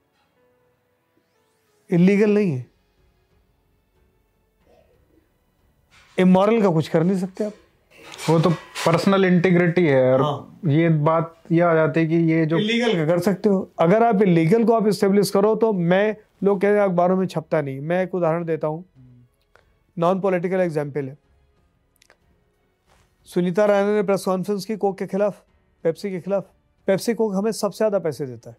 [1.90, 2.66] इलीगल नहीं है।
[6.18, 7.52] इमोरल का कुछ कर नहीं सकते आप।
[8.28, 12.46] वो तो पर्सनल इंटीग्रिटी है और हाँ। ये बात ये आ जाती है कि ये
[12.46, 16.16] जो इलीगल का कर सकते हो। अगर आप इलीगल को आप इस्टेब्लिश करो तो मैं
[16.44, 18.84] लोग कहते हैं अखबारों में छपता नहीं। मैं एक उदाहरण देता हूँ।
[19.96, 21.18] नॉन पॉलिटिकल एग्ज़ाम्पल है।
[23.28, 25.44] सुनीता राणा ने प्रेस कॉन्फ्रेंस की कोक के खिलाफ
[25.84, 26.50] पेप्सी के खिलाफ।
[26.88, 28.56] पेप्सी कोक हमें सबसे ज़्यादा पैसे देता है।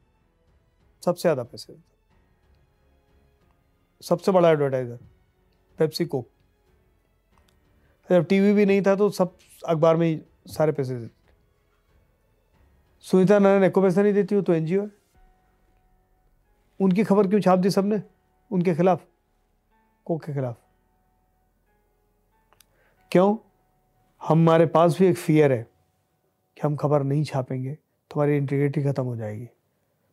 [1.04, 1.90] सबसे ज़्यादा पैसे देता है।
[4.04, 5.00] सबसे बड़ा एडवर्टाइजर
[5.80, 6.28] पेप्सी कोक।
[8.10, 11.20] जब टीवी भी नहीं था तो सब अखबार में ही सारे पैसे देते
[13.06, 14.90] सुनीता नारायण एको पैसा नहीं देती हो तो एनजीओ है।
[16.80, 18.02] उनकी खबर क्यों छाप दी सबने?
[18.52, 19.06] उनके खिलाफ।
[20.08, 20.58] कोक के खिलाफ।
[23.12, 23.36] क्यों?
[24.22, 25.68] हमारे पास भी एक फियर है।
[26.62, 29.48] कि हम खबर नहीं छापेंगे तो हमारी इंटीग्रिटी खत्म हो जाएगी।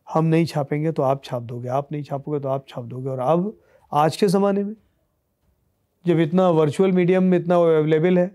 [0.07, 3.19] हम नहीं छापेंगे तो आप छाप दोगे, आप नहीं छापोगे तो आप छाप दोगे। और
[3.19, 3.57] अब,
[3.91, 4.75] आज के ज़माने में,
[6.05, 8.31] जब इतना वर्चुअल मीडियम में इतना अवेलेबल है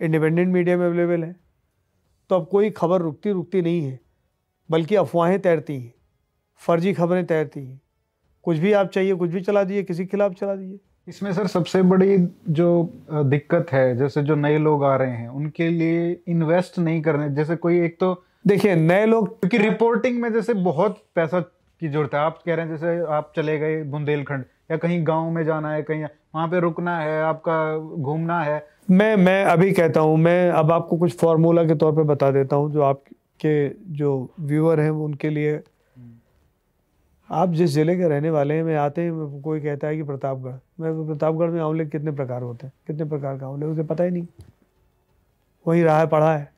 [0.00, 1.34] इंडिपेंडेंट मीडियम अवेलेबल है
[2.30, 3.98] तो अब कोई खबर रुकती रुकती नहीं है,
[4.68, 5.92] बल्कि अफवाहें तैरती हैं,
[6.60, 7.80] फर्जी खबरें तैरती हैं।
[8.44, 10.78] कुछ भी आप चाहिए, कुछ भी चला दिए, किसी के खिलाफ चला दिए।
[11.08, 12.16] इसमें सर सबसे बड़ी
[12.48, 12.68] जो
[13.12, 17.56] दिक्कत है, जैसे जो नए लोग आ रहे हैं, उनके लिए इन्वेस्ट नहीं करने, जैसे
[17.56, 18.14] कोई एक तो
[18.46, 22.66] देखिए, नए लोग, क्योंकि रिपोर्टिंग में जैसे बहुत पैसा की ज़रूरत है। आप कह रहे
[22.66, 26.60] हैं, जैसे आप चले गए बुंदेलखंड, या कहीं गाँव में जाना है, कहीं वहाँ पे
[26.60, 31.64] रुकना है, आपका घूमना है। मैं मैं अभी कहता हूँ, मैं अब आपको कुछ फार्मूला
[31.64, 35.60] के तौर पे बता देता हूँ, जो आपके जो व्यूअर हैं उनके लिए
[37.30, 40.52] आप जिस ज़िले के रहने वाले हैं, मैं आते हैं कोई कहता है कि प्रतापगढ़।
[40.80, 42.72] मैं प्रतापगढ़ में आंवले कितने प्रकार होते हैं?
[42.86, 44.26] कितने प्रकार का आंवले उसे पता ही नहीं।
[45.66, 46.52] वहीं रहा है, पढ़ा है।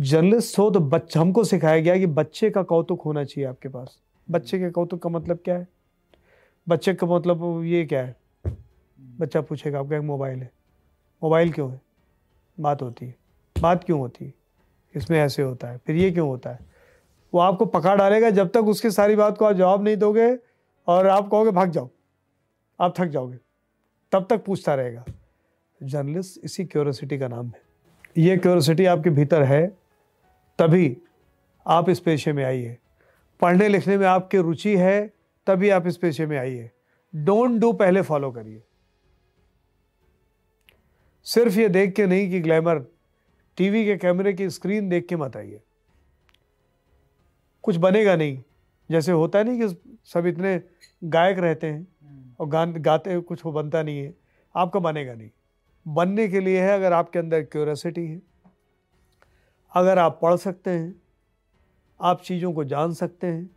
[0.00, 3.98] जर्नलिस्ट हो तो बच्चा हमको सिखाया गया कि बच्चे का कौतुक होना चाहिए आपके पास।
[4.30, 5.68] बच्चे के कौतुक का मतलब क्या है?
[6.68, 8.16] बच्चे का मतलब ये क्या है?
[9.18, 10.50] बच्चा पूछेगा आपका, एक मोबाइल है।
[11.22, 11.80] मोबाइल क्यों है?
[12.60, 13.14] बात होती है।
[13.60, 14.34] बात क्यों होती है?
[14.94, 16.67] इसमें ऐसे होता है। फिर ये क्यों होता है?
[17.34, 20.38] वो आपको पकड़ डालेगा जब तक उसकी सारी बात को आप जवाब नहीं दोगे
[20.86, 21.90] और आप कहोगे, भाग जाओ।
[22.80, 23.38] आप थक जाओगे।
[24.12, 25.04] तब तक पूछता रहेगा,
[25.82, 27.62] जर्नलिस्ट, इसी क्यूरोसिटी का नाम है।
[28.18, 29.66] ये क्यूरोसिटी आपके भीतर है,
[30.58, 30.96] तभी
[31.66, 32.78] आप इस पेशे में आइए।
[33.40, 35.12] पढ़ने लिखने में आपकी रुचि है,
[35.46, 36.70] तभी आप इस पेशे में आइए।
[37.16, 38.62] डोंट डू पहले फॉलो करिए।
[41.24, 42.78] सिर्फ़ ये देख के नहीं कि ग्लैमर
[43.56, 45.60] टीवी के कैमरे की स्क्रीन देख के मत आइए।
[47.68, 48.42] कुछ बनेगा नहीं।
[48.90, 50.60] जैसे होता नहीं कि सब इतने
[51.04, 54.14] गायक रहते हैं और गान, गाते कुछ वो बनता नहीं है।
[54.56, 55.30] आपका बनेगा नहीं।
[55.86, 58.22] बनने के लिए है अगर आपके अंदर क्यूरोसिटी है।
[59.72, 61.02] अगर आप पढ़ सकते हैं,
[62.00, 63.50] आप चीज़ों को जान सकते हैं,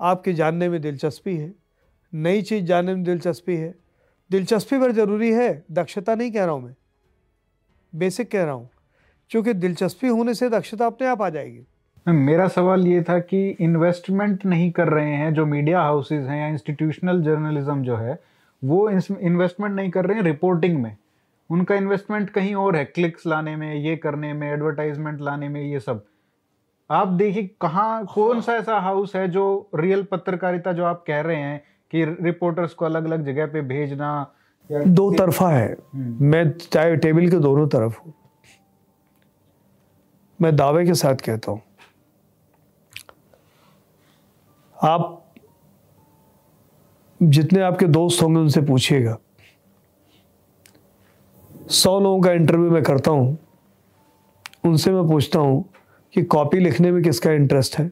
[0.00, 1.54] आपके जानने में दिलचस्पी है।
[2.14, 3.74] नई चीज़ जानने में दिलचस्पी है।
[4.30, 6.74] दिलचस्पी पर ज़रूरी है, दक्षता नहीं कह रहा हूँ मैं।
[7.94, 8.70] बेसिक कह रहा हूँ,
[9.30, 11.66] क्योंकि दिलचस्पी होने से दक्षता अपने आप आ जाएगी।
[12.06, 16.46] मेरा सवाल ये था कि इन्वेस्टमेंट नहीं कर रहे हैं जो मीडिया हाउसेज हैं या
[16.48, 18.18] इंस्टीट्यूशनल जर्नलिज्म जो है
[18.62, 20.96] वो इन्वेस्टमेंट नहीं कर रहे हैं रिपोर्टिंग में।
[21.50, 25.80] उनका इन्वेस्टमेंट कहीं और है क्लिक्स लाने में ये करने में एडवर्टाइजमेंट लाने में ये
[25.80, 26.04] सब।
[26.90, 31.36] आप देखिए कहाँ कौन सा ऐसा हाउस है जो रियल पत्रकारिता जो आप कह रहे
[31.36, 34.10] हैं कि रिपोर्टर्स को अलग अलग जगह पे भेजना
[34.70, 38.12] दो तरफा है। मैं चाहे टेबल के दोनों तरफ़ हूँ।
[40.38, 41.60] मैं दावे के साथ कहता हूँ।
[44.84, 45.32] आप
[47.22, 49.18] जितने आपके दोस्त होंगे उनसे पूछिएगा।
[51.70, 53.38] सौ लोगों का इंटरव्यू मैं करता हूँ।
[54.64, 55.64] उनसे मैं पूछता हूँ
[56.14, 57.88] कि कॉपी लिखने में किसका इंटरेस्ट है?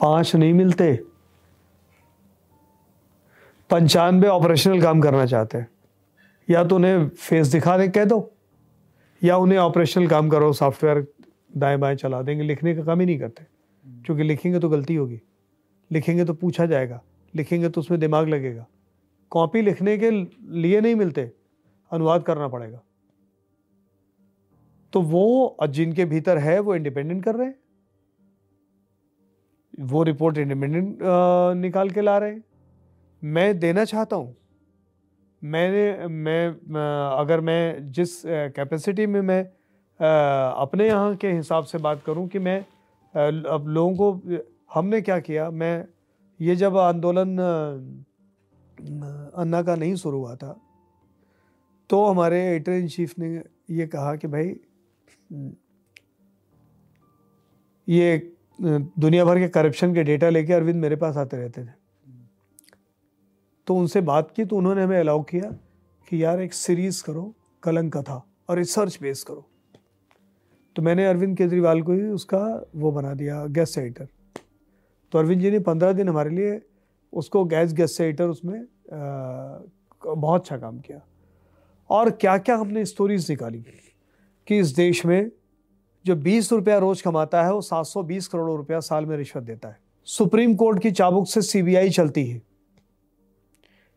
[0.00, 1.04] पाँच नहीं मिलते।
[3.70, 5.68] पंचानवे ऑपरेशनल काम करना चाहते हैं।
[6.50, 8.32] या तो उन्हें फेस दिखा दे, कह दो।
[9.22, 11.06] या उन्हें ऑपरेशनल काम करो सॉफ्टवेयर
[11.56, 13.53] दाएँ बाएँ चला देंगे, लिखने का काम ही नहीं करते।
[13.84, 15.20] क्योंकि लिखेंगे तो गलती होगी।
[15.90, 17.00] लिखेंगे तो पूछा जाएगा।
[17.34, 18.66] लिखेंगे तो उसमें दिमाग लगेगा।
[19.32, 21.30] कॉपी लिखने के लिए नहीं मिलते।
[21.92, 22.80] अनुवाद करना पड़ेगा।
[24.92, 27.54] तो वो जिनके भीतर है, वो इंडिपेंडेंट कर रहे हैं।
[29.82, 30.98] वो रिपोर्ट इंडिपेंडेंट
[31.56, 32.42] निकाल के ला रहे हैं।
[33.22, 34.34] मैं देना चाहता हूँ।
[35.42, 36.48] मैंने, मैं
[37.18, 39.42] अगर मैं जिस कैपेसिटी में मैं
[40.56, 42.64] अपने यहाँ के हिसाब से बात करूँ कि मैं
[43.14, 44.38] अब लोगों को,
[44.74, 45.86] हमने क्या किया, मैं
[46.40, 47.38] ये जब आंदोलन
[49.34, 50.60] अन्ना का नहीं शुरू हुआ था
[51.90, 53.28] तो हमारे एडिटर इन चीफ ने
[53.70, 54.54] ये कहा कि भाई,
[57.88, 61.70] ये दुनिया भर के करप्शन के डेटा लेके अरविंद मेरे पास आते रहते थे।
[63.66, 65.50] तो उनसे बात की तो उन्होंने हमें अलाउ किया
[66.08, 69.48] कि यार एक सीरीज़ करो, कलंक कथा, और रिसर्च बेस करो।
[70.76, 74.08] तो मैंने अरविंद केजरीवाल को ही उसका वो बना दिया गेस्ट एडिटर
[75.12, 76.60] तो अरविंद जी ने पंद्रह दिन हमारे लिए
[77.12, 79.58] उसको गैस गेस्ट एडिटर उसमें आ,
[80.06, 81.00] बहुत अच्छा काम किया।
[81.90, 83.58] और क्या क्या हमने स्टोरीज निकाली
[84.46, 85.30] कि इस देश में
[86.04, 89.42] जो बीस रुपया रोज कमाता है वो सात सौ बीस करोड़ रुपया साल में रिश्वत
[89.42, 92.40] देता है। सुप्रीम कोर्ट की चाबुक से सीबीआई चलती है।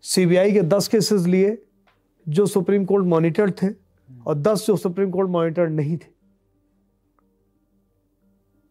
[0.04, 1.58] सीबीआई के दस केसेस लिए
[2.28, 3.68] जो सुप्रीम कोर्ट मॉनिटर्ड थे
[4.28, 6.17] और दस जो सुप्रीम कोर्ट मॉनिटर्ड नहीं थे।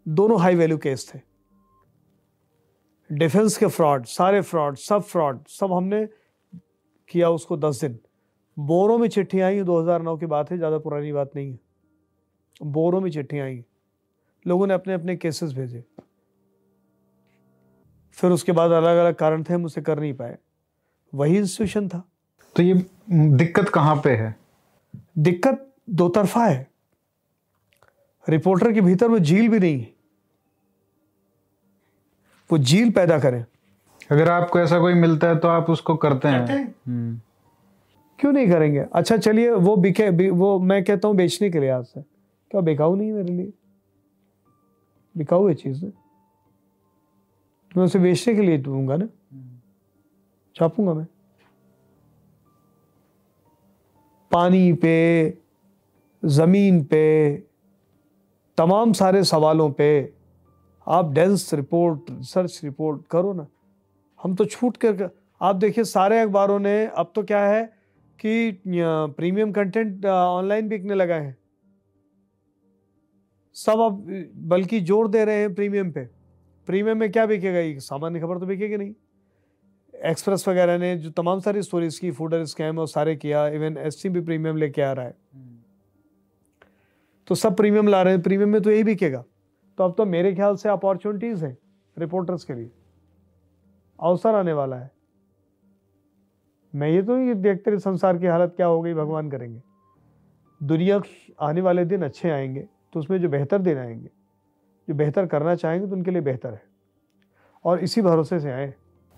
[0.06, 1.18] दोनों हाई वैल्यू केस थे।
[3.10, 6.04] डिफेंस के फ्रॉड सारे फ्रॉड सब फ्रॉड सब हमने
[7.10, 7.98] किया उसको दस दिन।
[8.56, 11.58] बोरों में चिट्ठियाँ आई 2009 की बात है ज़्यादा पुरानी बात नहीं है।
[12.62, 13.62] बोरों में चिट्ठियाँ आई।
[14.46, 15.84] लोगों ने अपने अपने केसेस भेजे।
[18.18, 20.36] फिर उसके बाद अलग अलग कारण थे हम उसे कर नहीं पाए।
[21.12, 22.02] वही इंस्टीट्यूशन था।
[22.56, 22.74] तो ये
[23.10, 24.34] दिक्कत कहाँ पे है?
[25.18, 26.66] दिक्कत दो तरफा है।
[28.26, 29.94] रिपोर्टर के भीतर वो झील भी नहीं है।
[32.52, 33.44] वो झील पैदा करें।
[34.10, 36.74] अगर आपको ऐसा कोई मिलता है तो आप उसको करते हैं, हैं?
[36.86, 37.20] हम्म।
[38.18, 38.84] क्यों नहीं करेंगे?
[38.94, 42.02] अच्छा चलिए वो बिके बि, वो मैं कहता हूँ बेचने के लिए आज से।
[42.50, 43.52] क्या बिकाऊ नहीं मेरे लिए?
[45.16, 45.84] बिकाऊ है चीज़।
[47.76, 49.08] मैं उसे बेचने के लिए दूँगा ना?
[50.56, 51.06] छापूँगा मैं।
[54.30, 55.38] पानी पे
[56.24, 57.36] ज़मीन पे
[58.56, 60.15] तमाम सारे सवालों पे
[60.86, 63.46] आप डेंस रिपोर्ट रिसर्च रिपोर्ट करो ना।
[64.20, 65.08] हम तो छूट कर
[65.40, 67.64] आप देखिए सारे अखबारों ने अब तो क्या है
[68.18, 71.36] कि प्रीमियम कंटेंट ऑनलाइन बिकने लगा है।
[73.56, 74.06] सब अब
[74.48, 76.04] बल्कि ज़ोर दे रहे हैं प्रीमियम पे।
[76.68, 77.58] प्रीमियम में क्या बिकेगा?
[77.58, 78.94] ये सामान्य खबर तो बिकेगी नहीं।
[79.94, 84.02] एक्सप्रेस वगैरह ने जो तमाम सारी स्टोरीज की फूडर स्कैम और सारे किया इवन एस
[84.06, 85.14] भी प्रीमियम लेके आ रहा है।
[87.28, 89.24] तो सब प्रीमियम ला रहे हैं प्रीमियम में तो यही बिकेगा।
[89.78, 91.56] तो अब तो मेरे ख्याल से अपॉर्चुनिटीज़ हैं
[91.96, 92.70] रिपोर्टर्स के लिए।
[93.98, 94.90] अवसर आने वाला है।
[96.74, 99.60] मैं ये तो ये देखते रहे संसार की हालत क्या हो गई, भगवान करेंगे।
[100.60, 101.00] दुनिया
[101.40, 104.08] आने वाले दिन अच्छे आएँगे तो उसमें जो बेहतर दिन आएँगे,
[104.88, 106.62] जो बेहतर करना चाहेंगे तो उनके लिए बेहतर है।
[107.64, 108.72] और इसी भरोसे से आए।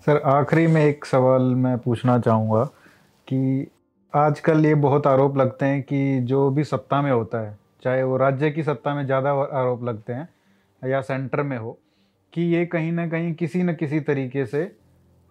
[0.07, 2.63] सर, आखिरी में एक सवाल मैं पूछना चाहूँगा
[3.27, 3.67] कि
[4.13, 8.17] आजकल ये बहुत आरोप लगते हैं कि जो भी सत्ता में होता है, चाहे वो
[8.17, 10.27] राज्य की सत्ता में ज़्यादा आरोप लगते हैं
[10.81, 11.79] या सेंटर में हो,
[12.33, 14.65] कि ये कहीं ना कहीं किसी न किसी तरीके से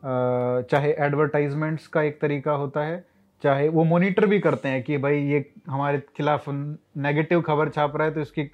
[0.02, 3.04] चाहे एडवर्टाइजमेंट्स का एक तरीका होता है,
[3.44, 8.06] चाहे वो मॉनिटर भी करते हैं कि भाई ये हमारे खिलाफ नेगेटिव खबर छाप रहा
[8.06, 8.50] है तो इसकी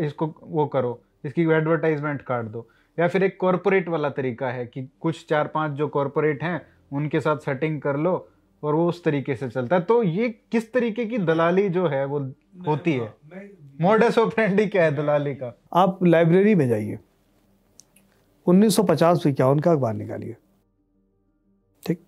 [0.00, 2.68] इसको वो करो, इसकी एडवर्टाइजमेंट काट दो।
[2.98, 6.60] या फिर एक कॉरपोरेट वाला तरीका है कि कुछ चार पाँच जो कॉरपोरेट हैं,
[6.92, 8.28] उनके साथ सेटिंग कर लो
[8.62, 12.04] और वो उस तरीके से चलता है। तो ये किस तरीके की दलाली जो है
[12.04, 12.20] वो
[12.66, 13.14] होती है?
[13.80, 15.58] मोडस ऑफ़ फ्रेंडली क्या है दलाली का?
[15.72, 16.98] आप लाइब्रेरी में जाइए।
[18.46, 20.36] 1950 इक्यावन का अखबार निकालिए।
[21.86, 22.00] ठीक?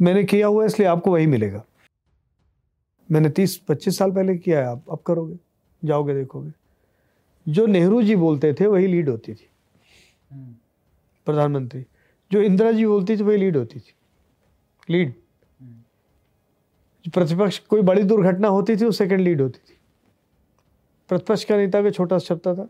[0.00, 1.64] मैंने किया हुआ इसलिए आपको वही मिलेगा।
[3.10, 5.38] मैंने 30-25 साल पहले किया है आप अब करोगे
[5.84, 6.52] जाओगे देखोगे।
[7.48, 9.50] जो नेहरू जी बोलते थे वही लीड होती थी।
[10.30, 10.54] हम्म।
[11.26, 11.86] प्रधानमंत्री।
[12.32, 13.94] जो इंदिरा जी बोलती थी वही लीड होती थी।
[14.90, 15.12] लीड।
[17.06, 19.76] प्रतिपक्ष, कोई बड़ी दुर्घटना होती थी, वो सेकंड लीड होती थी।
[21.08, 22.68] प्रतिपक्ष का नेता का छोटा छपता था।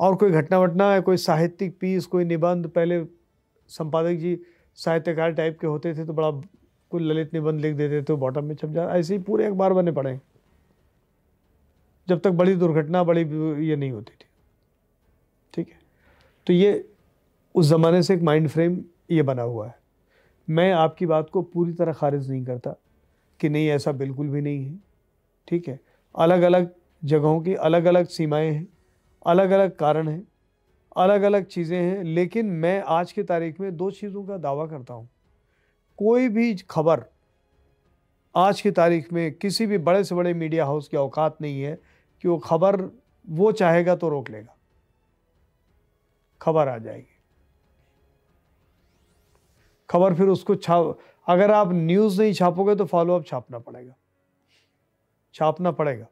[0.00, 3.04] और कोई घटना वटना है कोई साहित्यिक पीस कोई निबंध, पहले
[3.68, 4.38] संपादक जी
[4.74, 6.30] साहित्यकार टाइप के होते थे तो बड़ा
[6.90, 9.72] कोई ललित निबंध लिख देते थे तो बॉटम में छप जा, ऐसे ही पूरे अखबार
[9.72, 10.18] बने पड़े
[12.08, 13.20] जब तक बड़ी दुर्घटना, बड़ी
[13.66, 14.26] ये नहीं होती थी।
[15.54, 15.78] ठीक है?
[16.46, 16.88] तो ये,
[17.54, 19.83] उस ज़माने से एक माइंड फ्रेम ये बना हुआ है।
[20.48, 22.74] मैं आपकी बात को पूरी तरह खारिज नहीं करता
[23.40, 24.78] कि नहीं, ऐसा बिल्कुल भी नहीं है।
[25.48, 25.78] ठीक है?
[26.14, 26.70] अलग अलग
[27.02, 28.66] जगहों की अलग अलग सीमाएँ हैं
[29.26, 30.22] अलग अलग कारण हैं
[30.96, 34.94] अलग अलग चीज़ें हैं, लेकिन मैं आज की तारीख में दो चीज़ों का दावा करता
[34.94, 35.08] हूँ।
[35.98, 37.04] कोई भी खबर
[38.34, 41.78] आज की तारीख में किसी भी बड़े से बड़े मीडिया हाउस की औकात नहीं है
[42.24, 42.80] कि वो खबर
[43.28, 44.56] वो चाहेगा तो रोक लेगा।
[46.40, 47.13] खबर आ जाएगी।
[49.94, 53.94] खबर फिर उसको छाप, अगर आप न्यूज़ नहीं छापोगे तो फॉलो अप छापना पड़ेगा।
[55.34, 56.06] छापना पड़ेगा।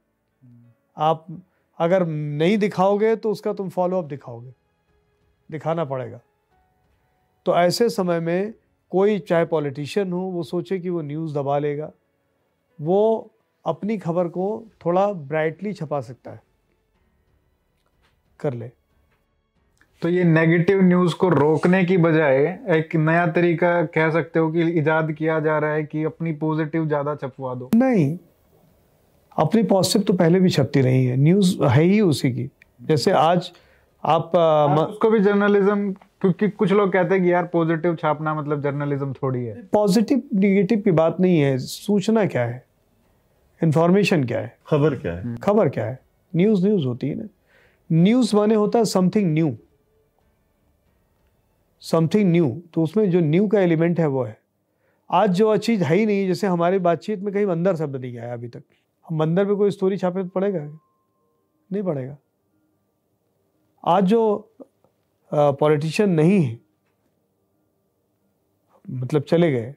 [0.96, 1.26] आप
[1.78, 4.54] अगर नहीं दिखाओगे तो उसका तुम फॉलो अप दिखाओगे।
[5.50, 6.20] दिखाना पड़ेगा।
[7.46, 8.54] तो ऐसे समय में
[8.90, 11.92] कोई चाहे पॉलिटिशियन हो, वो सोचे कि वो न्यूज़ दबा लेगा।
[12.80, 13.30] वो
[13.66, 16.42] अपनी खबर को थोड़ा ब्राइटली छपा सकता है।
[18.40, 18.70] कर ले।
[20.02, 22.36] तो ये नेगेटिव न्यूज़ को रोकने की बजाय
[22.68, 26.86] एक नया तरीका कह सकते हो कि इजाद किया जा रहा है कि अपनी पॉजिटिव
[26.86, 28.18] ज़्यादा छपवा दो। नहीं
[29.38, 32.50] अपनी पॉजिटिव तो पहले भी छपती रही है। न्यूज़ है ही उसी की।
[32.82, 33.52] जैसे आज
[34.04, 37.96] आप, आ, आप म- उसको भी जर्नलिज्म क्योंकि कुछ लोग कहते हैं कि यार पॉजिटिव
[37.96, 42.64] छापना मतलब जर्नलिज्म थोड़ी है। पॉजिटिव निगेटिव की बात नहीं है। सूचना क्या है?
[43.64, 44.58] इंफॉर्मेशन क्या है?
[44.68, 45.36] खबर क्या है?
[45.36, 45.98] खबर क्या है?
[46.36, 47.24] न्यूज़ न्यूज़ होती है ना।
[47.92, 49.56] न्यूज़ माने होता है समथिंग न्यू
[51.84, 54.38] समथिंग न्यू तो उसमें जो न्यू का एलिमेंट है वो है।
[55.10, 58.32] आज जो चीज़ है ही नहीं, जैसे हमारी बातचीत में कहीं बंदर शब्द नहीं आया
[58.32, 58.62] अभी तक।
[59.06, 60.60] हम बंदर पे कोई स्टोरी छापे तो पड़ेगा?
[61.70, 62.16] नहीं पड़ेगा।
[63.84, 64.54] आज जो
[65.32, 66.60] पॉलिटिशियन नहीं है
[68.84, 69.74] मतलब चले गए,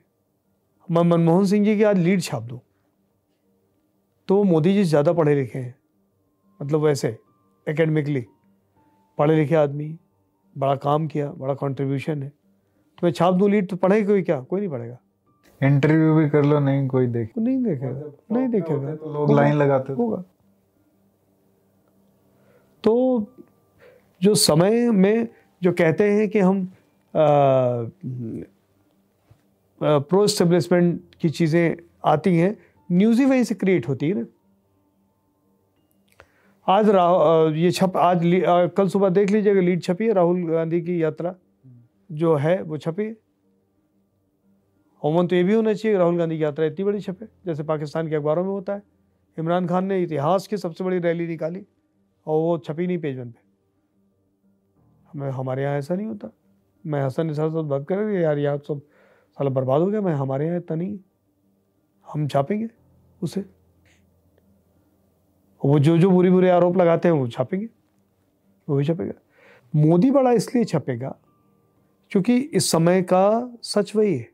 [0.90, 2.60] मैं मनमोहन सिंह जी की आज लीड छाप दूँ।
[4.30, 5.76] तो मोदी जी ज़्यादा पढ़े लिखे हैं
[6.60, 7.18] मतलब वैसे
[7.68, 8.26] एकेडमिकली
[9.18, 9.98] पढ़े लिखे आदमी।
[10.56, 14.40] बड़ा काम किया बड़ा कंट्रीब्यूशन है। तो मैं छाप दूँ लीड तो पढ़ेगा कोई क्या?
[14.42, 14.98] कोई नहीं पढ़ेगा।
[15.62, 19.56] इंटरव्यू भी कर लो नहीं कोई देख वो नहीं देखेगा। नहीं देखेगा। तो लोग लाइन
[19.56, 20.24] लगाते होगा।
[22.84, 22.94] तो
[24.22, 25.28] जो समय में
[25.62, 26.68] जो कहते हैं कि हम
[29.82, 31.76] प्रो स्टेब्लिशमेंट की चीज़ें
[32.06, 32.56] आती हैं
[32.90, 34.26] न्यूज़ ही वहीं से क्रिएट होती है ना।
[36.68, 40.82] आज राहुल ये छप आज अ, कल सुबह देख लीजिएगा लीड छपी है राहुल गांधी
[40.82, 41.34] की यात्रा।
[42.10, 43.06] जो है वो छपी
[45.02, 48.08] अमूमन तो ये भी होना चाहिए राहुल गांधी की यात्रा इतनी बड़ी छपे जैसे पाकिस्तान
[48.10, 48.82] के अखबारों में होता है।
[49.38, 51.66] इमरान खान ने इतिहास की सबसे बड़ी रैली निकाली
[52.28, 53.40] और वो छपी नहीं पेज वन पे।
[55.10, 56.30] हमें हमारे यहाँ ऐसा नहीं होता।
[56.84, 58.82] मैं हसन निसार बात कर रही यार यहाँ सब
[59.38, 60.98] साला बर्बाद हो गया मैं हमारे यहाँ इतना नहीं
[62.08, 62.68] हम छापेंगे
[63.22, 63.46] उसे।
[65.66, 67.68] वो जो जो बुरी, बुरे आरोप लगाते हैं, वो छापेंगे।
[68.70, 69.14] वो भी छपेगा।
[69.76, 71.16] मोदी बड़ा इसलिए छपेगा
[72.12, 74.30] क्योंकि इस समय का सच वही है।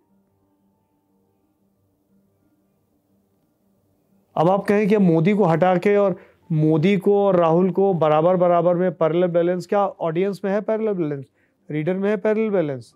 [4.35, 6.15] अब आप कहें कि मोदी को हटा के और
[6.51, 10.93] मोदी को और राहुल को बराबर बराबर में पैरेलल बैलेंस क्या ऑडियंस में है पैरेलल
[10.93, 11.25] बैलेंस
[11.71, 12.93] रीडर में है पैरेलल बैलेंस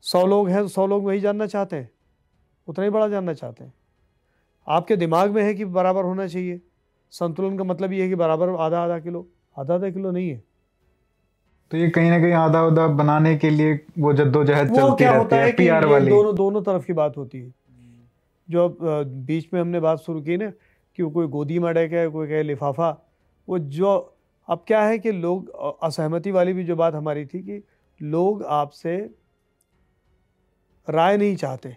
[0.00, 1.90] सौ लोग हैं, सौ लोग वही जानना चाहते हैं।
[2.68, 3.74] उतना ही बड़ा जानना चाहते हैं।
[4.68, 6.60] आपके दिमाग में है कि बराबर होना चाहिए।
[7.14, 10.42] संतुलन का मतलब ये है कि बराबर आधा आधा किलो आधा आधा किलो नहीं है।
[11.70, 15.36] तो ये कहीं ना कहीं आधा उधा बनाने के लिए वो जद्दोजहद चलती रहती होता
[15.36, 17.52] है है कि पीआर वाली। दोनों दोनों तरफ़ की बात होती है।
[18.48, 20.50] जो अब बीच में हमने बात शुरू की ना
[20.98, 22.90] कि वो कोई गोदी में अटैक है कोई कहे लिफाफा
[23.48, 23.92] वो जो
[24.48, 25.48] अब क्या है कि लोग
[25.82, 27.62] असहमति वाली भी जो बात हमारी थी कि
[28.02, 28.96] लोग आपसे
[30.88, 31.76] राय नहीं चाहते।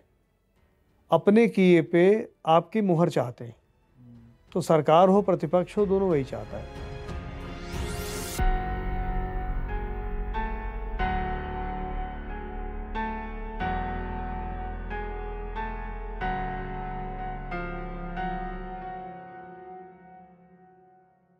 [1.12, 3.56] अपने किए पे आपकी मुहर चाहते हैं।
[4.54, 6.87] तो सरकार हो प्रतिपक्ष हो दोनों वही चाहता है।